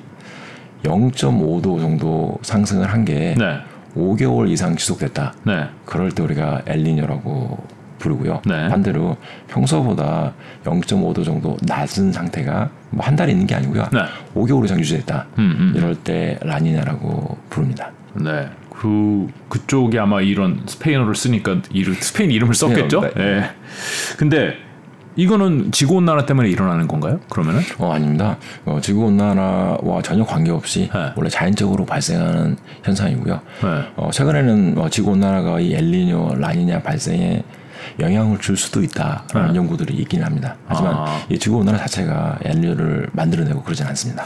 [0.85, 3.59] 0.5도 정도 상승을 한게 네.
[3.97, 5.35] 5개월 이상 지속됐다.
[5.45, 5.65] 네.
[5.85, 7.59] 그럴 때 우리가 엘니뇨라고
[7.99, 8.43] 부르고요.
[8.47, 8.69] 네.
[8.69, 9.17] 반대로
[9.49, 10.33] 평소보다
[10.65, 13.89] 0.5도 정도 낮은 상태가 뭐 한 달 있는 게 아니고요.
[13.93, 14.01] 네.
[14.35, 15.27] 5개월 이상 유지됐다.
[15.39, 15.73] 음, 음.
[15.77, 17.91] 이럴 때 라니냐라고 부릅니다.
[18.15, 18.49] 네.
[18.71, 23.01] 그 그쪽이 아마 이런 스페인어를 쓰니까 이름 스페인 이름을 썼겠죠.
[23.03, 23.47] 스페인어입니다.
[23.47, 23.51] 예.
[24.17, 24.55] 근데
[25.17, 27.19] 이거는 지구 온난화 때문에 일어나는 건가요?
[27.29, 27.61] 그러면은?
[27.79, 28.37] 어 아닙니다.
[28.65, 31.13] 어, 지구 온난화와 전혀 관계없이 네.
[31.17, 33.41] 원래 자연적으로 발생하는 현상이고요.
[33.63, 33.69] 네.
[33.97, 37.43] 어, 최근에는 어, 지구 온난화가 이 엘니뇨, 라니냐 발생에
[38.01, 40.57] 영향을 줄 수도 있다라는 연구들이 있긴 합니다.
[40.67, 40.99] 하지만 네.
[41.01, 41.21] 아.
[41.29, 44.25] 이 지구 온난화 자체가 엘니뇨를 만들어내고 그러진 않습니다.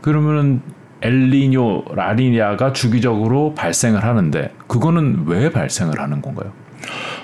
[0.00, 0.60] 그러면은
[1.02, 6.52] 엘니뇨, 라니냐가 주기적으로 발생을 하는데 그거는 왜 발생을 하는 건가요?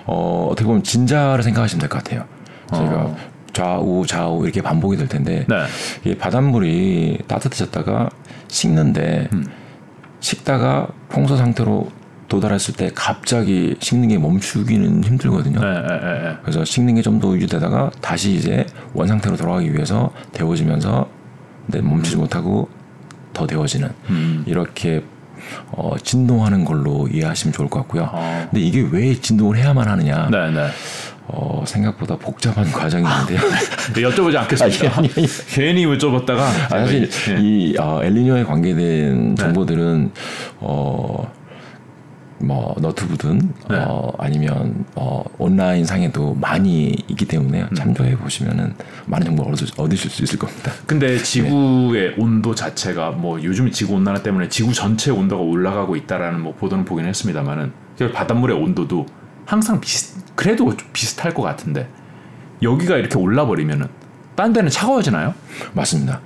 [0.04, 2.24] 어, 어떻게 보면 진자를 생각하시면 될 것 같아요.
[2.72, 3.16] 저희가 어.
[3.52, 6.10] 좌우 좌우 이렇게 반복이 될 텐데 네.
[6.10, 8.08] 이 바닷물이 따뜻해졌다가
[8.48, 9.46] 식는데 음.
[10.20, 11.90] 식다가 평소 상태로
[12.32, 15.60] 도달했을 때 갑자기 식는 게 멈추기는 힘들거든요.
[15.60, 16.36] 네, 네, 네, 네.
[16.42, 18.64] 그래서 식는 게 좀 더 유지되다가 다시 이제
[18.94, 21.06] 원 상태로 돌아가기 위해서 데워지면서
[21.66, 22.68] 근데 멈추지 못하고
[23.34, 24.44] 더 데워지는 음.
[24.46, 25.04] 이렇게
[25.72, 28.08] 어, 진동하는 걸로 이해하시면 좋을 것 같고요.
[28.10, 28.46] 아.
[28.50, 30.28] 근데 이게 왜 진동을 해야만 하느냐?
[30.30, 30.68] 네, 네.
[31.26, 33.40] 어, 생각보다 복잡한 과정이 있는데요.
[33.94, 34.98] 네, 여쭤보지 않겠습니다.
[34.98, 35.26] 아니, 아니.
[35.54, 37.40] 괜히 여쭤봤다가 아, 사실 예.
[37.40, 40.12] 이 어, 엘니뇨에 관계된 정보들은
[40.60, 41.30] 어.
[42.42, 43.38] 뭐 너트브든
[43.70, 43.76] 네.
[43.76, 47.74] 어, 아니면 어, 온라인 상에도 많이 있기 때문에 음.
[47.74, 48.74] 참조해 보시면은
[49.06, 50.72] 많은 정보를 얻으, 얻으실 수 있을 겁니다.
[50.86, 56.54] 근데 지구의 온도 자체가 뭐 요즘 지구 온난화 때문에 지구 전체 온도가 올라가고 있다라는 뭐
[56.54, 57.72] 보도는 보긴 했습니다만은
[58.12, 59.06] 바닷물의 온도도
[59.46, 61.88] 항상 비슷 그래도 좀 비슷할 것 같은데
[62.62, 63.86] 여기가 이렇게 올라 버리면은
[64.34, 65.34] 딴 데는 차가워지나요?
[65.74, 66.20] 맞습니다.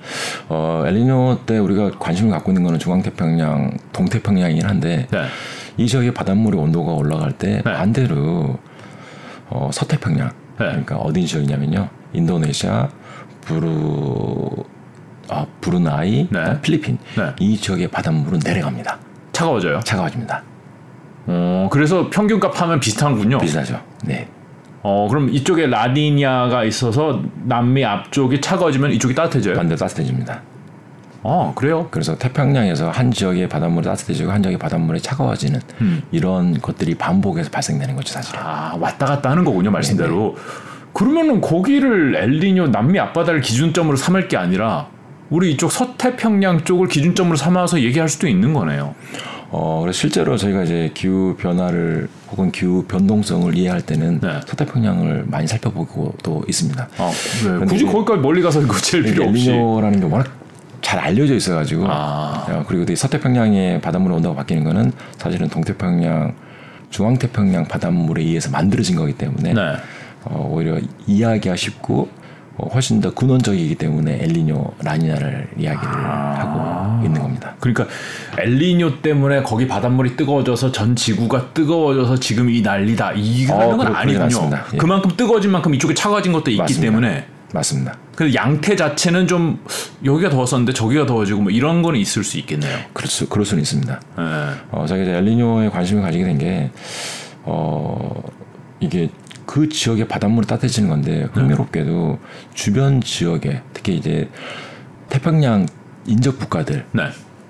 [0.49, 5.25] 어, 엘니뇨 때 우리가 관심을 갖고 있는 거는 중앙태평양, 동태평양이긴 한데 네.
[5.77, 7.73] 이 지역의 바닷물의 온도가 올라갈 때 네.
[7.73, 8.59] 반대로
[9.49, 10.35] 어, 서태평양 네.
[10.67, 12.89] 그러니까 어디 지역이냐면요 인도네시아,
[13.43, 13.69] 부르
[15.29, 16.61] 아, 브루나이, 네.
[16.62, 17.33] 필리핀 네.
[17.41, 18.99] 이 지역의 바닷물은 내려갑니다.
[19.33, 19.81] 차가워져요.
[19.81, 20.43] 차가워집니다.
[21.27, 23.39] 어, 그래서 평균값 하면 비슷한군요.
[23.39, 23.81] 비슷하죠.
[24.05, 24.29] 네.
[24.83, 29.57] 어, 그럼 이쪽에 라니냐가 있어서 남미 앞쪽이 차가워지면 이쪽이 따뜻해져요.
[29.57, 30.43] 반대로 따뜻해집니다.
[31.29, 31.89] 어, 그래요.
[31.91, 36.03] 그래서 태평양에서 한 지역의 바닷물이 따뜻해지고 한 지역의 바닷물이 차가워지는 음.
[36.12, 38.37] 이런 것들이 반복해서 발생되는 거죠, 사실.
[38.39, 40.37] 아, 왔다 갔다 하는 거군요, 말씀대로.
[40.93, 44.87] 그러면은 거기를 엘니뇨 남미 앞바다를 기준점으로 삼을 게 아니라
[45.29, 48.95] 우리 이쪽 서태평양 쪽을 기준점으로 삼아서 얘기할 수도 있는 거네요.
[49.51, 54.41] 어, 그래서 실제로 저희가 이제 기후 변화를 혹은 기후 변동성을 이해할 때는 네.
[54.47, 56.89] 서태평양을 많이 살펴보고 또 있습니다.
[56.99, 57.11] 아,
[57.59, 57.67] 네.
[57.67, 59.51] 굳이 거기까지 멀리 가서 이거 칠 필요 없이.
[59.51, 60.46] 엘니뇨라는 게 워낙
[60.81, 62.47] 잘 알려져 있어가지고 아.
[62.49, 66.35] 어, 그리고 서태평양의 바닷물의 온도가 바뀌는 거는 사실은 동태평양,
[66.91, 69.61] 중앙태평양 바닷물에 의해서 만들어진 거기 때문에 네.
[70.25, 72.09] 어, 오히려 이해하기가 쉽고
[72.59, 76.35] 어, 훨씬 더 근원적이기 때문에 엘니뇨, 라니냐를 이야기를 아.
[76.39, 77.55] 하고 있는 겁니다.
[77.61, 77.87] 그러니까
[78.39, 83.12] 엘니뇨 때문에 거기 바닷물이 뜨거워져서 전 지구가 뜨거워져서 지금 이 난리다.
[83.51, 84.57] 어, 건 그렇- 그러진 아니군요.
[84.73, 84.77] 예.
[84.79, 86.83] 그만큼 뜨거워진 만큼 이쪽에 차가워진 것도 있기 맞습니다.
[86.87, 87.97] 때문에 맞습니다.
[88.15, 89.63] 그 양태 자체는 좀
[90.05, 92.79] 여기가 더웠었는데 저기가 더워지고 뭐 이런 거는 있을 수 있겠네요.
[92.93, 94.01] 그럴 수 그럴 수는 있습니다.
[94.19, 94.23] 예.
[94.71, 96.71] 어, 제가 이제 엘니뇨에 관심을 가지게 된 게,
[97.45, 98.23] 어,
[98.81, 99.11] 이게
[99.45, 102.19] 그 지역의 바닷물이 따뜻해지는 건데, 흥미롭게도
[102.55, 104.29] 주변 지역에, 특히 이제
[105.09, 105.67] 태평양
[106.07, 107.05] 인접 국가들, 네.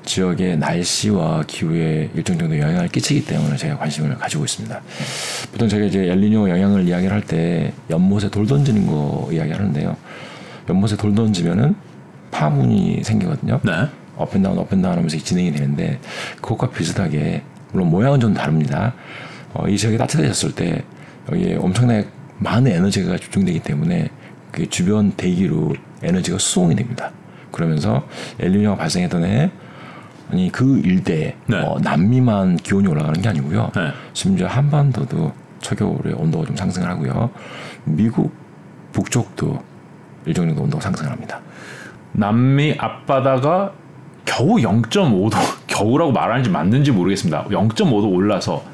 [0.07, 4.81] 지역의 날씨와 기후에 일정 정도 영향을 끼치기 때문에 제가 관심을 가지고 있습니다.
[5.53, 9.97] 보통 제가 이제 엘니뇨 영향을 이야기를 할 때 연못에 돌 던지는 거 이야기하는데요.
[10.69, 11.75] 연못에 돌 던지면은
[12.31, 13.61] 파문이 생기거든요.
[13.65, 13.73] 네.
[14.17, 15.99] 업앤다운 업앤다운 하면서 진행이 되는데
[16.37, 17.43] 그것과 비슷하게
[17.73, 18.95] 물론 모양은 좀 다릅니다.
[19.53, 20.85] 어, 이 지역이 따뜻해졌을 때
[21.33, 22.07] 여기에 엄청나게
[22.39, 24.09] 많은 에너지가 집중되기 때문에
[24.53, 27.11] 그 주변 대기로 에너지가 수송이 됩니다.
[27.51, 28.07] 그러면서
[28.39, 29.51] 엘니뇨가 발생했던 해
[30.31, 31.57] 아니 그 일대에 네.
[31.59, 33.71] 어, 남미만 기온이 올라가는 게 아니고요.
[33.75, 33.93] 네.
[34.13, 37.31] 심지어 한반도도 초겨울에 온도가 좀 상승을 하고요.
[37.85, 38.33] 미국
[38.93, 39.63] 북쪽도
[40.27, 41.41] 일정 정도 온도가 상승을 합니다.
[42.13, 43.73] 남미 앞바다가
[44.25, 45.37] 겨우 0.5도
[45.67, 47.45] 겨우라고 말하는지 맞는지 모르겠습니다.
[47.45, 48.65] 0.5도 올라서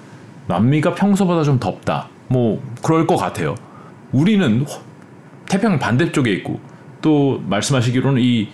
[0.47, 2.09] 남미가 평소보다 좀 덥다.
[2.29, 3.55] 뭐 그럴 것 같아요.
[4.13, 4.65] 우리는
[5.49, 6.61] 태평양 반대쪽에 있고
[7.03, 8.49] 또 말씀하시기로는 이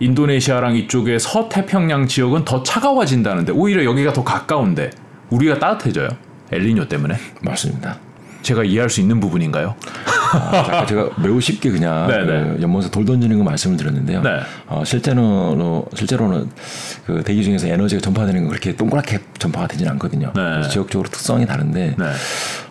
[0.00, 4.90] 인도네시아랑 이쪽의 서태평양 지역은 더 차가워진다는데 오히려 여기가 더 가까운데
[5.30, 6.08] 우리가 따뜻해져요.
[6.52, 7.16] 엘니뇨 때문에.
[7.42, 7.98] 맞습니다.
[8.42, 9.74] 제가 이해할 수 있는 부분인가요?
[10.34, 12.54] 아, 아까 제가 매우 쉽게 그냥 네, 네.
[12.56, 14.22] 그 연못에 돌 던지는 거 말씀을 드렸는데요.
[14.22, 14.40] 네.
[14.66, 16.50] 어, 실제로는 실제로는
[17.06, 20.32] 그 대기 중에서 에너지가 전파되는 건 그렇게 동그랗게 전파가 되지는 않거든요.
[20.70, 22.04] 지역적으로 특성이 다른데 네.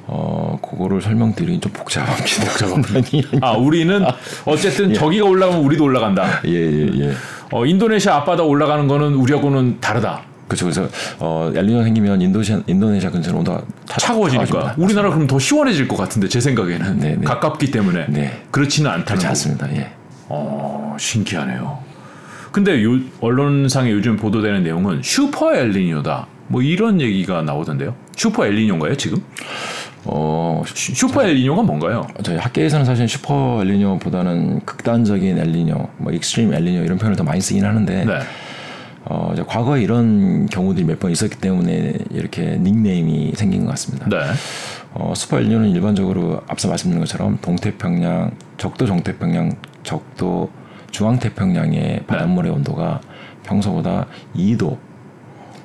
[0.05, 2.43] 어 그거를 설명드리긴 좀 복잡합니다.
[2.45, 3.37] 복잡합니다.
[3.41, 4.03] 아 우리는
[4.45, 6.41] 어쨌든 저기가 올라가면 우리도 올라간다.
[6.45, 6.99] 예예 예.
[7.09, 7.13] 예.
[7.51, 10.23] 어, 인도네시아 앞바다 올라가는 거는 우리하고는 다르다.
[10.55, 10.65] 그렇죠.
[10.65, 10.87] 그래서
[11.19, 14.75] 어 엘니뇨 생기면 인도시아 인도네시아 근처는 온도가 차- 차가워지니까.
[14.77, 17.25] 우리나라 그럼 더 시원해질 것 같은데 제 생각에는 네, 네.
[17.25, 18.43] 가깝기 때문에 네.
[18.51, 19.27] 그렇지는 않다는 그렇지.
[19.27, 19.71] 않습니다.
[19.75, 19.91] 예.
[20.29, 21.79] 어, 신기하네요.
[22.51, 26.27] 근데 요, 언론상에 요즘 보도되는 내용은 슈퍼 엘니뇨다.
[26.47, 27.95] 뭐 이런 얘기가 나오던데요.
[28.15, 29.17] 슈퍼 엘니뇨인가요 지금?
[30.05, 32.05] 어 슈- 슈퍼 엘니뇨가 뭔가요?
[32.23, 37.65] 저희 학계에서는 사실 슈퍼 엘니뇨보다는 극단적인 엘니뇨, 뭐 extreme 엘니뇨 이런 표현을 더 많이 쓰긴
[37.65, 38.19] 하는데 네.
[39.05, 44.07] 어, 과거에 이런 경우들이 몇 번 있었기 때문에 이렇게 닉네임이 생긴 것 같습니다.
[44.09, 44.17] 네.
[44.93, 49.51] 어, 슈퍼 엘니뇨는 일반적으로 앞서 말씀드린 것처럼 동태평양, 적도 정태평양,
[49.83, 50.49] 적도
[50.91, 53.01] 중앙태평양의 바닷물의 온도가
[53.43, 54.77] 평소보다 2도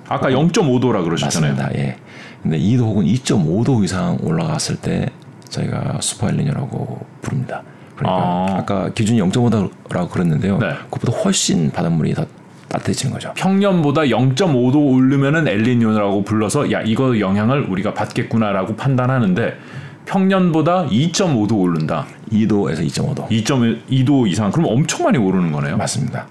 [0.09, 1.53] 아까 0.5도라 그러셨잖아요.
[1.55, 1.79] 맞습니다.
[1.79, 1.97] 예.
[2.43, 5.07] 근데 2도 혹은 2.5도 이상 올라갔을 때
[5.49, 7.63] 저희가 슈퍼 엘니뇨라고 부릅니다.
[7.95, 8.47] 그러니까 아.
[8.59, 8.65] 아.
[8.65, 10.59] 까 기준이 0.5도라고 그랬는데요.
[10.59, 10.71] 네.
[10.91, 12.27] 그것보다 훨씬 바닷물이 더
[12.69, 13.33] 따뜻해지는 거죠.
[13.35, 19.55] 평년보다 0.5도 오르면은 엘니뇨라고 불러서 야 이거 영향을 우리가 받겠구나라고 판단하는데
[20.07, 22.07] 평년보다 2.5도 오른다.
[22.33, 23.29] 2도에서 2.5도.
[23.29, 25.77] 2.2도 이상 그럼 엄청 많이 오르는 거네요.
[25.77, 26.27] 맞습니다.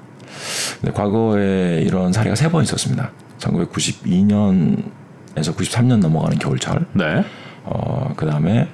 [0.82, 3.12] 근데 과거에 이런 사례가 세 번 있었습니다.
[3.39, 6.86] 1992년에서 93년 넘어가는 겨울철.
[6.93, 7.23] 네.
[7.63, 8.67] 어, 그 다음에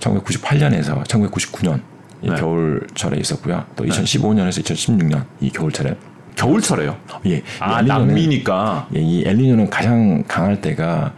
[0.00, 1.80] 1998년에서 1999년
[2.22, 2.36] 이 네.
[2.36, 3.64] 겨울철에 있었고요.
[3.76, 5.96] 또 2015년에서 2016년 이 겨울철에
[6.36, 6.96] 겨울철에요.
[7.26, 8.88] 예, 아 남미니까.
[8.94, 11.12] 예, 이 엘니뇨는 가장 강할 때가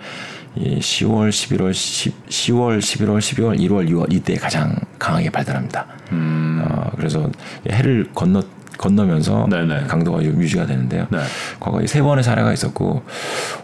[0.56, 5.86] 이 10월, 11월, 10, 10월, 11월, 12월, 1월, 2월 이때 가장 강하게 발달합니다.
[6.12, 6.64] 음.
[6.64, 7.30] 어, 그래서
[7.70, 8.42] 해를 건너
[8.78, 9.86] 건너면서 네네.
[9.88, 11.08] 강도가 유- 유지가 되는데요.
[11.10, 11.18] 네.
[11.58, 13.02] 과거에 세 번의 사례가 있었고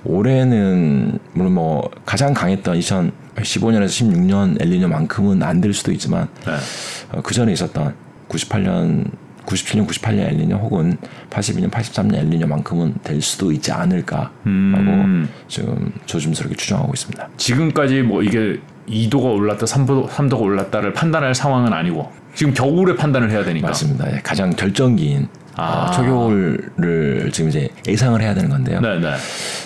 [0.04, 6.52] 올해는 물론 뭐 가장 강했던 2015년에서 16년 엘니뇨만큼은 안 될 수도 있지만 네.
[7.12, 7.94] 어, 그 전에 있었던
[8.28, 9.08] 98년,
[9.46, 10.96] 97년, 98년 엘니뇨 혹은
[11.30, 15.28] 82년, 83년 엘니뇨만큼은 될 수도 있지 않을까라고 음.
[15.48, 17.28] 지금 조심스럽게 추정하고 있습니다.
[17.36, 23.44] 지금까지 뭐 이게 2도가 올랐다, 3도, 3도가 올랐다를 판단할 상황은 아니고 지금 겨울에 판단을 해야
[23.44, 23.68] 되니까.
[23.68, 24.12] 맞습니다.
[24.12, 25.86] 예, 가장 결정기인 아.
[25.86, 28.80] 어, 초겨울을 지금 이제 예상을 해야 되는 건데요.
[28.80, 29.14] 네, 네.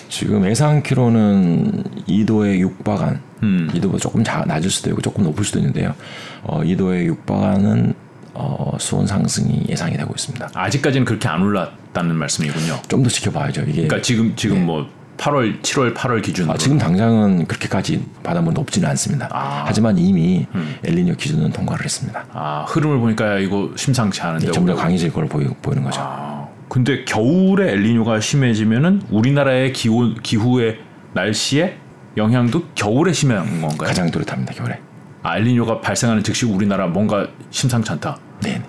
[0.07, 3.69] 지금 예상 키로는 2도에 육박한 음.
[3.73, 5.95] 2도보다 조금 자, 낮을 수도 있고 조금 높을 수도 있는데요.
[6.43, 7.93] 어, 2도에 육박하는
[8.39, 10.49] 어, 수온 상승이 예상이 되고 있습니다.
[10.53, 12.79] 아직까지는 그렇게 안 올랐다는 말씀이군요.
[12.87, 13.61] 좀 더 지켜봐야죠.
[13.63, 18.87] 이게 그러니까 지금 지금 뭐 8월, 7월, 8월 기준으로 아, 지금 당장은 그렇게까지 바닷물 높지는
[18.91, 19.27] 않습니다.
[19.33, 19.65] 아.
[19.67, 20.47] 하지만 이미
[20.85, 22.23] 엘니뇨 기준은 통과를 했습니다.
[22.31, 24.45] 아, 흐름을 보니까 야, 이거 심상치 않은데.
[24.45, 25.99] 네, 점점 올해- 강해질 걸 보이, 보이는 거죠.
[26.01, 30.79] 아, 근데 겨울에 엘니뇨가 심해지면은 우리나라의 기후 기후의
[31.13, 31.77] 날씨에
[32.15, 33.87] 영향도 겨울에 심한 건가요?
[33.89, 34.53] 가장 뚜렷합니다.
[34.53, 34.79] 겨울에.
[35.21, 38.17] 아, 엘니뇨가 발생하는 즉시 우리나라 뭔가 심상치 않다.
[38.41, 38.61] 네.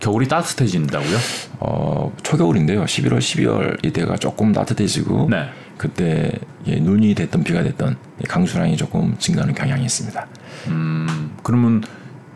[0.00, 1.16] 겨울이 따뜻해진다고요?
[1.60, 2.84] 어, 초겨울인데요.
[2.84, 5.48] 11월, 12월 이때가 조금 따뜻해지고 네.
[5.76, 6.32] 그때
[6.66, 7.96] 예, 눈이 됐던 비가 됐던
[8.28, 10.26] 강수량이 조금 증가하는 경향이 있습니다.
[10.68, 11.82] 음, 그러면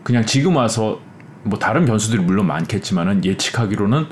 [0.05, 1.01] 그냥 지금 와서
[1.43, 4.07] 뭐 다른 변수들이 물론 많겠지만은 예측하기로는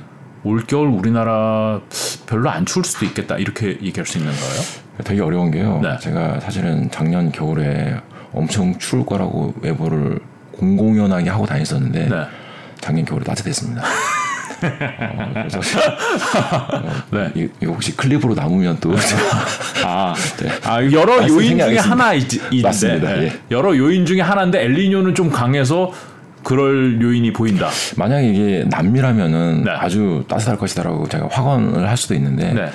[0.45, 1.81] 올겨울 우리나라
[2.27, 4.63] 별로 안 추울 수도 있겠다 이렇게 얘기할 수 있는 거예요?
[5.05, 5.81] 되게 어려운 게요.
[5.83, 5.97] 네.
[6.01, 8.01] 제가 사실은 작년 겨울에
[8.33, 10.21] 엄청 추울 거라고 외부를
[10.53, 12.27] 공공연하게 하고 다녔었는데 네.
[12.85, 13.83] 작년 겨울에 따뜻했습니다.
[14.63, 15.61] 어, 그래서
[17.11, 17.31] 네.
[17.35, 18.95] 이- 이거 혹시 클립으로 남으면 또
[19.85, 20.51] 아, 네.
[20.65, 21.91] 아 여러 요인 중에 생각하겠습니다.
[21.91, 22.27] 하나 있,
[22.63, 23.15] 맞습니다.
[23.15, 23.23] 네.
[23.25, 23.33] 예.
[23.51, 25.93] 여러 요인 중에 하나인데 엘니뇨는 좀 강해서
[26.43, 27.71] 그럴 요인이 보인다.
[27.97, 29.71] 만약에 이게 남미라면은 네.
[29.71, 32.71] 아주 따뜻할 것이다라고 제가 확언을 할 수도 있는데 네.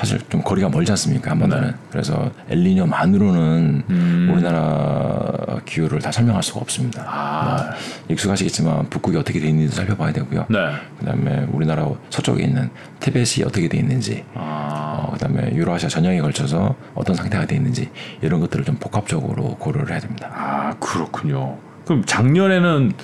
[0.00, 1.74] 사실 좀 거리가 멀지 않습니까 한반도는 네.
[1.90, 4.30] 그래서 엘니뇨만으로는 음.
[4.32, 7.04] 우리나라 기후를 다 설명할 수가 없습니다.
[7.06, 7.44] 아.
[7.44, 7.74] 뭐
[8.08, 10.46] 익숙하시겠지만 북극이 어떻게 돼 있는지도 살펴봐야 되고요.
[10.48, 10.58] 네.
[11.00, 15.04] 그다음에 우리나라 서쪽에 있는 티벳이 어떻게 돼 있는지, 아.
[15.06, 17.90] 어, 그다음에 유라시아 전역에 걸쳐서 어떤 상태가 돼 있는지
[18.22, 20.30] 이런 것들을 좀 복합적으로 고려를 해야 됩니다.
[20.32, 21.58] 아 그렇군요.
[21.84, 22.94] 그럼 작년에는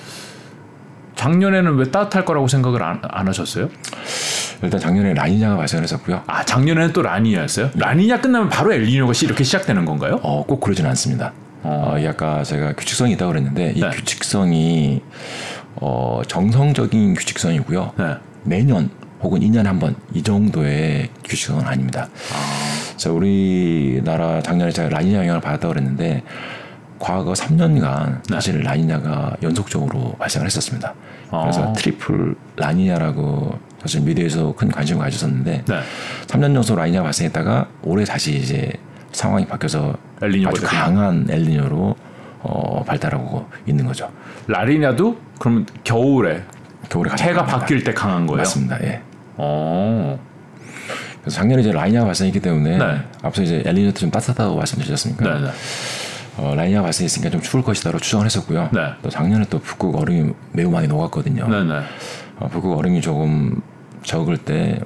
[1.15, 3.69] 작년에는 왜 따뜻할 거라고 생각을 안, 안 하셨어요?
[4.63, 6.23] 일단 작년에 라니냐가 발생했었고요.
[6.27, 7.71] 아 작년에는 또 라니냐였어요?
[7.75, 10.19] 라니냐 끝나면 바로 엘니뇨가 시- 이렇게 시작되는 건가요?
[10.23, 11.33] 어, 꼭 그러지는 않습니다.
[11.63, 13.91] 어, 이 아까 제가 규칙성이 있다고 그랬는데 이 네.
[13.91, 15.03] 규칙성이
[15.77, 17.93] 어, 정성적인 규칙성이고요.
[17.99, 18.15] 네.
[18.45, 18.91] 매년
[19.23, 22.09] 혹은 2년에 한번 이 정도의 규칙성은 아닙니다.
[22.97, 26.23] 자, 우리나라 작년에 제가 라니냐 영향을 받았다고 그랬는데
[26.99, 28.35] 과거 3년간 네.
[28.35, 30.95] 사실 라니냐가 연속적으로 발생을 했었습니다.
[31.31, 31.73] 그래서 아.
[31.73, 35.81] triple 라니냐라고 사실 미디어에서 큰 관심을 가졌었는데 네.
[36.27, 38.73] 3년 연속 라니냐가 발생했다가 올해 다시 이제
[39.13, 40.63] 상황이 바뀌어서 엘니뇨가 아주.
[40.67, 41.95] 강한 엘니뇨로
[42.41, 44.11] 어, 발달하고 있는 거죠.
[44.49, 46.43] 라니냐도 그러면 겨울에
[46.89, 47.45] 겨울에 해가.
[47.45, 48.39] 바뀔 때 강한 거예요?
[48.39, 48.83] 맞습니다.
[48.85, 49.01] 예.
[49.37, 50.19] 어.
[51.21, 53.01] 그래서 작년에 이제 라니냐가 발생했기 때문에 네.
[53.23, 55.25] 앞서 이제 엘니뇨 때 좀 따뜻하다고 말씀드렸습니까?
[55.35, 55.51] 네, 네.
[56.39, 58.71] 어, 라니냐가 발생했으니까 좀 추울 것이다로 추정을 했었고요.
[58.73, 58.93] 네.
[59.03, 61.49] 또 작년에 또 북극 얼음이 매우 많이 녹았거든요.
[61.49, 61.81] 네, 네.
[62.39, 63.61] 어, 북극 얼음이 조금
[64.07, 64.81] 적을 때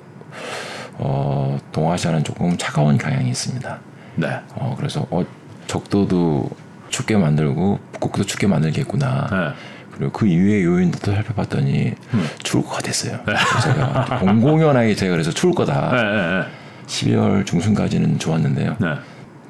[0.95, 3.79] 어, 동아시아는 조금 차가운 경향이 있습니다.
[4.17, 4.41] 네.
[4.55, 5.25] 어, 그래서 어,
[5.67, 6.51] 적도도
[6.89, 9.29] 춥게 만들고 북극도 춥게 만들겠구나.
[9.31, 9.37] 네.
[9.93, 11.93] 그리고 그 이외의 요인들도 살펴봤더니
[12.43, 13.21] 추울 것 같았어요.
[13.25, 15.93] 그래서 제가 공공연하게 제가 그래서 추울 거다.
[15.95, 16.47] 네, 네, 네.
[16.87, 18.77] 12월 중순까지는 좋았는데요.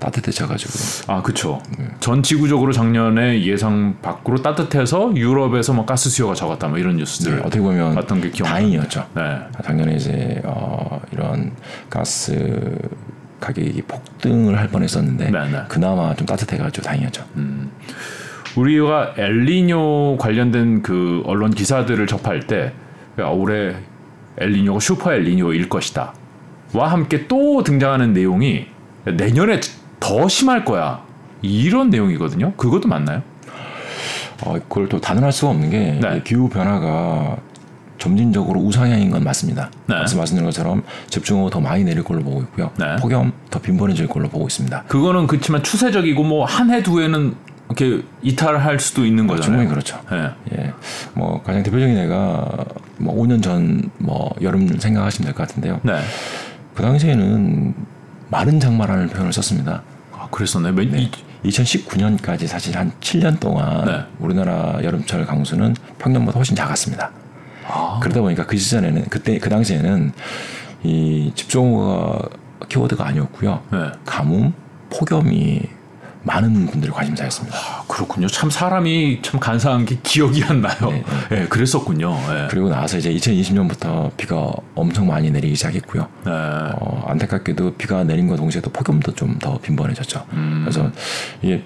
[0.00, 0.06] 네.
[0.06, 1.62] 따뜻해져가지고 아, 그렇죠.
[2.00, 7.40] 전 지구적으로 작년에 예상 밖으로 따뜻해서 유럽에서 뭐 가스 수요가 적었다 뭐 이런 뉴스들 네,
[7.40, 8.30] 어떻게 보면 봤던 게.
[8.30, 9.06] 다행이었죠.
[9.14, 9.38] 네.
[9.62, 11.52] 작년에 이제 어, 이런
[11.88, 12.78] 가스
[13.40, 15.62] 가격이 폭등을 할 뻔했었는데 네, 네.
[15.68, 17.24] 그나마 좀 따뜻해가지고 다행이었죠.
[18.56, 22.72] 우리가 엘니뇨 관련된 그 언론 기사들을 접할 때
[23.18, 23.74] 아, 올해
[24.38, 26.14] 엘니뇨가 슈퍼 엘니뇨일 것이다.
[26.74, 28.66] 와 함께 또 등장하는 내용이
[29.04, 29.60] 내년에
[30.00, 31.02] 더 심할 거야.
[31.42, 32.52] 이런 내용이거든요.
[32.54, 33.22] 그것도 맞나요?
[34.42, 36.16] 어, 그걸 또 단언할 수가 없는 게 네.
[36.16, 37.36] 이 기후 변화가
[37.98, 39.70] 점진적으로 우상향인 건 맞습니다.
[39.86, 39.94] 네.
[39.96, 42.70] 말씀 말씀드린 것처럼 집중호우 더 많이 내릴 걸로 보고 있고요.
[42.78, 42.96] 네.
[42.96, 44.84] 폭염 더 빈번해질 걸로 보고 있습니다.
[44.84, 47.34] 그거는 그렇지만 추세적이고 뭐 한 해 두 해는
[47.66, 49.42] 이렇게 이탈할 수도 있는 거잖아요.
[49.44, 50.00] 충분히 그렇죠.
[50.12, 50.30] 예.
[50.58, 50.72] 예,
[51.14, 52.48] 뭐 가장 대표적인 예가
[52.98, 55.80] 뭐 5년 전 뭐 여름 생각하시면 될 것 같은데요.
[55.84, 56.00] 네.
[56.74, 57.74] 그 당시에는
[58.28, 59.82] 마른 장마라는 표현을 썼습니다.
[60.30, 60.72] 아, 그랬었네.
[60.72, 61.10] 몇, 이,
[61.44, 64.04] 2019년까지 사실 한 7년 동안 네.
[64.18, 67.10] 우리나라 여름철 강수는 평년보다 훨씬 작았습니다.
[67.66, 70.12] 아, 그러다 보니까 그 시절에는 그때 그 당시에는
[70.84, 72.28] 이 집중호우가
[72.68, 73.62] 키워드가 아니었고요.
[73.72, 73.78] 네.
[74.04, 74.52] 가뭄,
[74.90, 75.62] 폭염이
[76.22, 77.56] 많은 분들이 관심사였습니다.
[77.56, 78.26] 아, 그렇군요.
[78.28, 80.76] 참 사람이 참 간사한 게 기억이 안 나요.
[80.90, 81.02] 네,
[81.32, 82.14] 예, 그랬었군요.
[82.30, 82.48] 예.
[82.50, 86.06] 그리고 나서 이제 2020년부터 비가 엄청 많이 내리기 시작했고요.
[86.26, 86.30] 네.
[86.30, 90.26] 어, 안타깝게도 비가 내린과 동시에 또 폭염도 좀 더 빈번해졌죠.
[90.34, 90.60] 음.
[90.64, 90.90] 그래서
[91.40, 91.64] 이게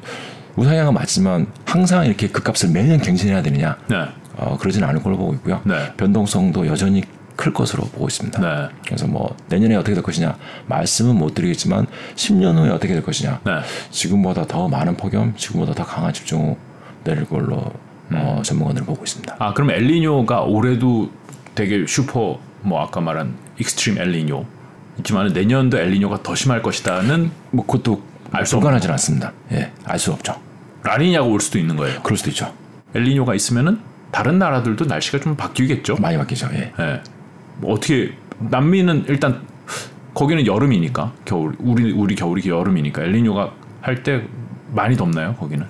[0.55, 3.77] 우상향은 맞지만 항상 이렇게 그 값을 매년 갱신해야 되느냐?
[3.89, 4.05] 네.
[4.37, 5.61] 어, 그러지는 않을 걸로 보고 있고요.
[5.65, 5.93] 네.
[5.97, 7.03] 변동성도 여전히
[7.37, 8.41] 클 것으로 보고 있습니다.
[8.41, 8.69] 네.
[8.87, 13.53] 그래서 뭐 내년에 어떻게 될 것이냐 말씀은 못 드리겠지만 10년 후에 어떻게 될 것이냐 네.
[13.91, 16.57] 지금보다 더 많은 폭염, 지금보다 더 강한 집중호우
[17.05, 18.43] 내릴 걸로 어, 음.
[18.43, 19.37] 전문가들은 보고 있습니다.
[19.39, 21.11] 아, 그럼 엘니뇨가 올해도
[21.55, 24.45] 되게 슈퍼 뭐 아까 말한 extreme 엘니뇨
[24.99, 29.33] 있지만 내년도 엘니뇨가 더 심할 것이다는 뭐 그것도 알수 불가능하지 않습니다.
[29.53, 30.35] 예, 알 수 없죠.
[30.83, 32.01] 라니냐가 올 수도 있는 거예요.
[32.03, 32.53] 그럴 수도 있죠.
[32.95, 35.97] 엘니뇨가 있으면은 다른 나라들도 날씨가 좀 바뀌겠죠.
[35.97, 36.49] 많이 바뀌죠.
[36.53, 36.73] 예.
[36.79, 37.03] 예.
[37.57, 39.41] 뭐 어떻게 남미는 일단
[40.15, 44.23] 거기는 여름이니까 겨울 우리 우리 겨울이 여름이니까 엘니뇨가 할 때
[44.73, 45.65] 많이 덥나요 거기는?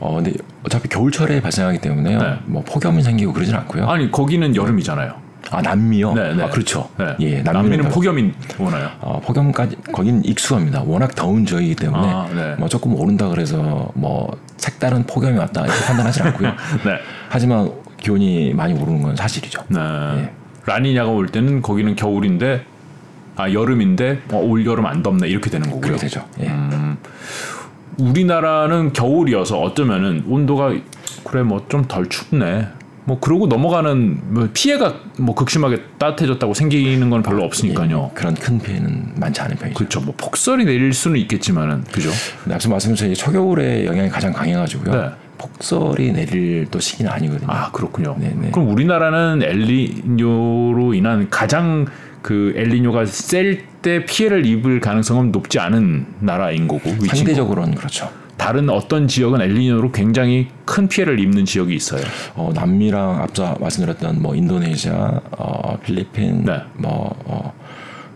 [0.00, 0.32] 어, 근데
[0.64, 2.18] 어차피 겨울철에 발생하기 때문에요.
[2.18, 2.38] 네.
[2.46, 3.86] 뭐 폭염이 생기고 그러진 않고요.
[3.86, 5.14] 아니 거기는 여름이잖아요.
[5.50, 6.14] 아 남미요?
[6.14, 6.42] 네, 네.
[6.44, 6.88] 아 그렇죠.
[6.98, 7.14] 네.
[7.20, 8.88] 예, 남미는 겨- 폭염이 오나요?
[9.00, 10.82] 어, 폭염까지 거긴 익숙합니다.
[10.86, 12.54] 워낙 더운 지역이기 때문에 아, 네.
[12.58, 16.48] 뭐 조금 오른다 그래서 뭐 색다른 폭염이 왔다 이렇게 판단하지 않고요.
[16.86, 16.98] 네.
[17.28, 19.62] 하지만 기온이 많이 오르는 건 사실이죠.
[19.68, 19.78] 네.
[19.78, 20.32] 예.
[20.66, 22.64] 라니냐가 올 때는 거기는 겨울인데
[23.36, 25.80] 아 여름인데 어, 올 여름 안 덥네 이렇게 되는 거고요.
[25.80, 26.24] 그렇게 되죠.
[26.40, 26.48] 예.
[26.48, 26.96] 음.
[27.98, 30.72] 우리나라는 겨울이어서 어쩌면은 온도가
[31.24, 32.68] 그래 뭐 좀 덜 춥네.
[33.04, 38.10] 뭐 그러고 넘어가는 뭐 피해가 뭐 극심하게 따뜻해졌다고 생기는 건 별로 없으니까요.
[38.12, 39.76] 예, 그런 큰 피해는 많지 않은 편이죠.
[39.76, 40.00] 그렇죠.
[40.00, 42.10] 뭐 폭설이 내릴 수는 있겠지만은 그죠.
[42.48, 44.94] 앞서 말씀드린 초겨울의 영향이 가장 강해가지고요.
[44.94, 45.10] 네.
[45.48, 47.50] 폭설이 내릴 또 시기는 아니거든요.
[47.50, 48.16] 아 그렇군요.
[48.18, 48.50] 네네.
[48.52, 51.86] 그럼 우리나라는 엘니뇨로 인한 가장
[52.22, 56.88] 그 엘니뇨가 셀 때 피해를 입을 가능성은 높지 않은 나라인 거고.
[57.04, 58.08] 상대적으로는 그렇죠.
[58.36, 62.02] 다른 어떤 지역은 엘니뇨로 굉장히 큰 피해를 입는 지역이 있어요.
[62.34, 66.60] 어, 남미랑 앞서 말씀드렸던 뭐 인도네시아, 어, 필리핀, 네.
[66.74, 67.52] 뭐 어,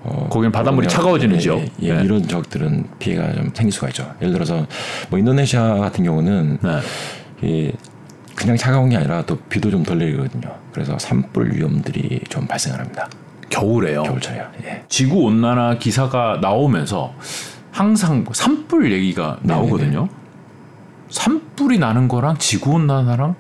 [0.07, 1.61] 어, 거기는 바닷물이 예, 차가워지는 예, 지역.
[1.83, 2.05] 예, 네.
[2.05, 4.09] 이런 지역들은 피해가 좀 생길 수가 있죠.
[4.21, 4.67] 예를 들어서
[5.11, 6.81] 뭐 인도네시아 같은 경우는 네.
[7.43, 7.73] 이
[8.37, 10.49] 그냥 차가운 게 아니라 또 비도 좀 덜 내리거든요.
[10.73, 13.09] 그래서 산불 위험들이 좀 발생을 합니다.
[13.51, 14.03] 겨울에요.
[14.05, 14.53] 겨울철이야.
[14.65, 14.85] 예.
[14.89, 17.15] 지구 온난화 기사가 나오면서
[17.73, 19.61] 항상 산불 얘기가 네네네.
[19.61, 20.09] 나오거든요.
[21.11, 23.35] 산불이 나는 거랑 지구 온난화랑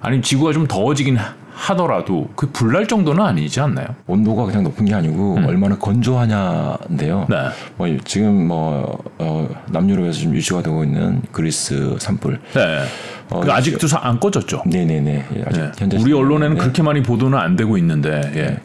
[0.00, 1.18] 아니 지구가 좀 더워지긴
[1.60, 3.86] 하- 하더라도 그 불날 정도는 아니지 않나요?
[4.06, 7.26] 온도가 그냥 높은 게 아니고 얼마나 건조하냐인데요.
[7.28, 7.32] 음.
[7.34, 7.36] 네.
[7.76, 12.40] 뭐 지금 뭐 어, 남유럽에서 좀 유지가 되고 있는 그리스 산불.
[12.54, 12.82] 네.
[13.30, 14.62] 어, 그 아직도 사- 안 꺼졌죠.
[14.66, 15.24] 네네네.
[15.36, 15.70] 예, 아직 네.
[15.78, 16.60] 현재 우리 언론에는 네.
[16.60, 18.58] 그렇게 많이 보도는 안 되고 있는데 예.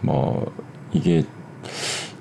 [0.00, 0.50] 뭐
[0.92, 1.24] 이게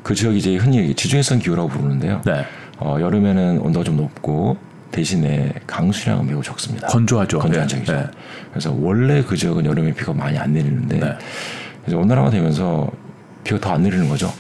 [0.04, 2.22] 그 지역이 이제 흔히 지중해성 기후라고 부르는데요.
[2.26, 2.46] 네.
[2.80, 4.58] 어, 여름에는 온도가 좀 높고
[4.92, 6.88] 대신에 강수량은 매우 적습니다.
[6.88, 7.40] 건조하죠.
[7.40, 7.74] 건조한 네.
[7.74, 7.94] 지역이죠.
[7.94, 8.06] 네.
[8.52, 11.18] 그래서 원래 그 지역은 여름에 비가 많이 안 내리는데 네.
[11.88, 12.90] 이제 온난화가 되면서
[13.44, 14.32] 비가 더 안 내리는 거죠.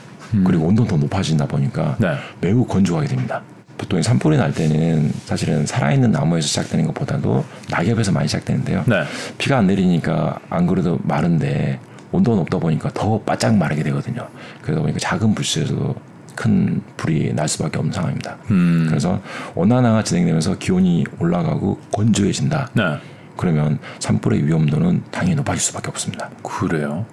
[0.45, 2.15] 그리고 온도는 더 높아진다 보니까 네.
[2.39, 3.41] 매우 건조하게 됩니다.
[3.77, 8.83] 보통 이 산불이 날 때는 사실은 살아있는 나무에서 시작되는 것보다도 낙엽에서 많이 시작되는데요.
[8.87, 9.03] 네.
[9.37, 11.79] 비가 안 내리니까 안 그래도 마른데
[12.11, 14.27] 온도가 높다 보니까 더 바짝 마르게 되거든요.
[14.61, 15.95] 그러다 보니까 작은 불씨에서도
[16.41, 18.37] 큰 불이 날 수밖에 없는 상황입니다.
[18.49, 18.85] 음.
[18.89, 19.21] 그래서
[19.53, 22.69] 온난화가 진행되면서 기온이 올라가고 건조해진다.
[22.73, 22.97] 네.
[23.37, 26.31] 그러면 산불의 위험도는 당연히 높아질 수밖에 없습니다.
[26.41, 27.05] 그래요.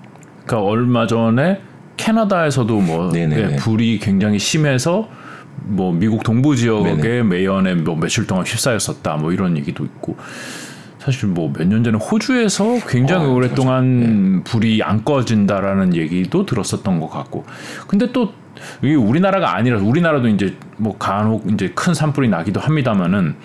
[0.46, 1.60] 그러니까 얼마 전에
[1.98, 3.52] 캐나다에서도 뭐 네네네.
[3.52, 5.08] 예, 불이 굉장히 심해서
[5.62, 7.22] 뭐 미국 동부 지역의 네네.
[7.24, 10.16] 매연에 뭐 며칠 동안 휩싸였었다 뭐 이런 얘기도 있고
[11.00, 17.10] 사실 뭐 몇 년 전에 호주에서 굉장히 어, 오랫동안 불이 안 꺼진다라는 얘기도 들었었던 것
[17.10, 17.44] 같고
[17.86, 18.32] 근데 또
[18.82, 23.36] 이게 우리나라가 아니라 우리나라도 이제 뭐 간혹 이제 큰 산불이 나기도 합니다만은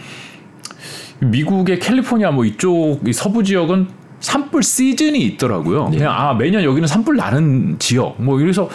[1.19, 3.87] 미국의 캘리포니아 뭐 이쪽 이 서부 지역은
[4.19, 5.89] 산불 시즌이 있더라고요.
[5.89, 5.97] 네.
[5.97, 8.69] 그냥 아 매년 여기는 산불 나는 지역 뭐 이래서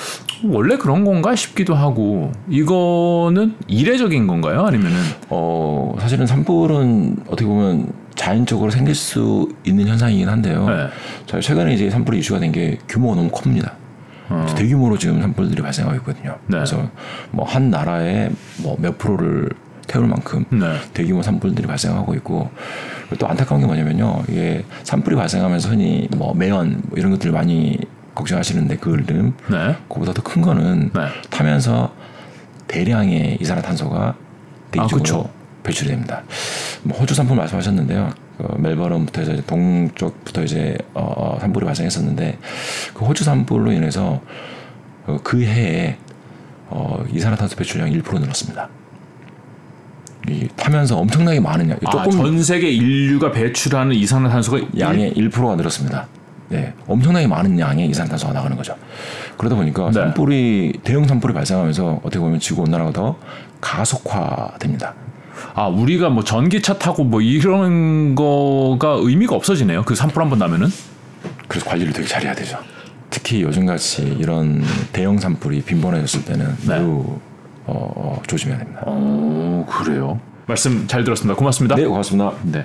[0.44, 4.66] 원래 그런 건가 싶기도 하고 이거는 이례적인 건가요?
[4.66, 4.98] 아니면은
[5.30, 10.68] 어 사실은 산불은 어떻게 보면 자연적으로 생길 수 있는 현상이긴 한데요.
[10.68, 10.88] 네.
[11.26, 13.74] 자, 최근에 이제 산불이 이슈가 된 게 규모가 너무 큽니다.
[14.30, 14.46] 어.
[14.56, 16.32] 대규모로 지금 산불들이 발생하고 있거든요.
[16.46, 16.56] 네.
[16.58, 16.88] 그래서
[17.30, 19.48] 뭐 한 나라에 뭐 몇 프로를
[19.86, 20.76] 태울 만큼 네.
[20.92, 22.50] 대규모 산불들이 발생하고 있고
[23.18, 27.78] 또 안타까운 게 뭐냐면요 이게 산불이 발생하면서 흔히 뭐 매연 뭐 이런 것들 많이
[28.14, 29.76] 걱정하시는데 그을름 네.
[29.88, 31.00] 그보다 더 큰 거는 네.
[31.30, 31.92] 타면서
[32.66, 34.14] 대량의 이산화탄소가
[34.72, 35.30] 대기 아, 쪽으로 그쵸.
[35.62, 36.22] 배출이 됩니다.
[36.82, 38.10] 뭐 호주 산불 말씀하셨는데요.
[38.38, 42.38] 그 멜버른부터 이제 동쪽부터 이제 어, 산불이 발생했었는데
[42.94, 44.20] 그 호주 산불로 인해서
[45.06, 45.96] 어, 그 해에
[46.68, 48.68] 어, 이산화탄소 배출량이 1% 늘었습니다.
[50.28, 56.06] 이 타면서 엄청나게 많은 양, 아, 조금 전 세계 인류가 배출하는 이산화탄소가 양의 1%가 늘었습니다.
[56.50, 58.76] 네, 엄청나게 많은 양의 이산화탄소가 나가는 거죠.
[59.36, 59.92] 그러다 보니까 네.
[59.92, 63.18] 산불이 대형 산불이 발생하면서 어떻게 보면 지구 온난화가 더
[63.60, 64.94] 가속화됩니다.
[65.58, 69.82] 아 우리가 뭐 전기차 타고 뭐 이런 거가 의미가 없어지네요.
[69.84, 70.68] 그 산불 한 번 나면은
[71.48, 72.58] 그래서 관리를 되게 잘해야 되죠.
[73.10, 76.78] 특히 요즘같이 이런 대형 산불이 빈번해졌을 때는 네.
[76.78, 77.18] 매우
[77.66, 78.82] 어, 어, 조심해야 됩니다.
[78.86, 80.20] 오 그래요.
[80.46, 81.36] 말씀 잘 들었습니다.
[81.36, 81.74] 고맙습니다.
[81.74, 82.32] 네, 고맙습니다.
[82.44, 82.64] 네.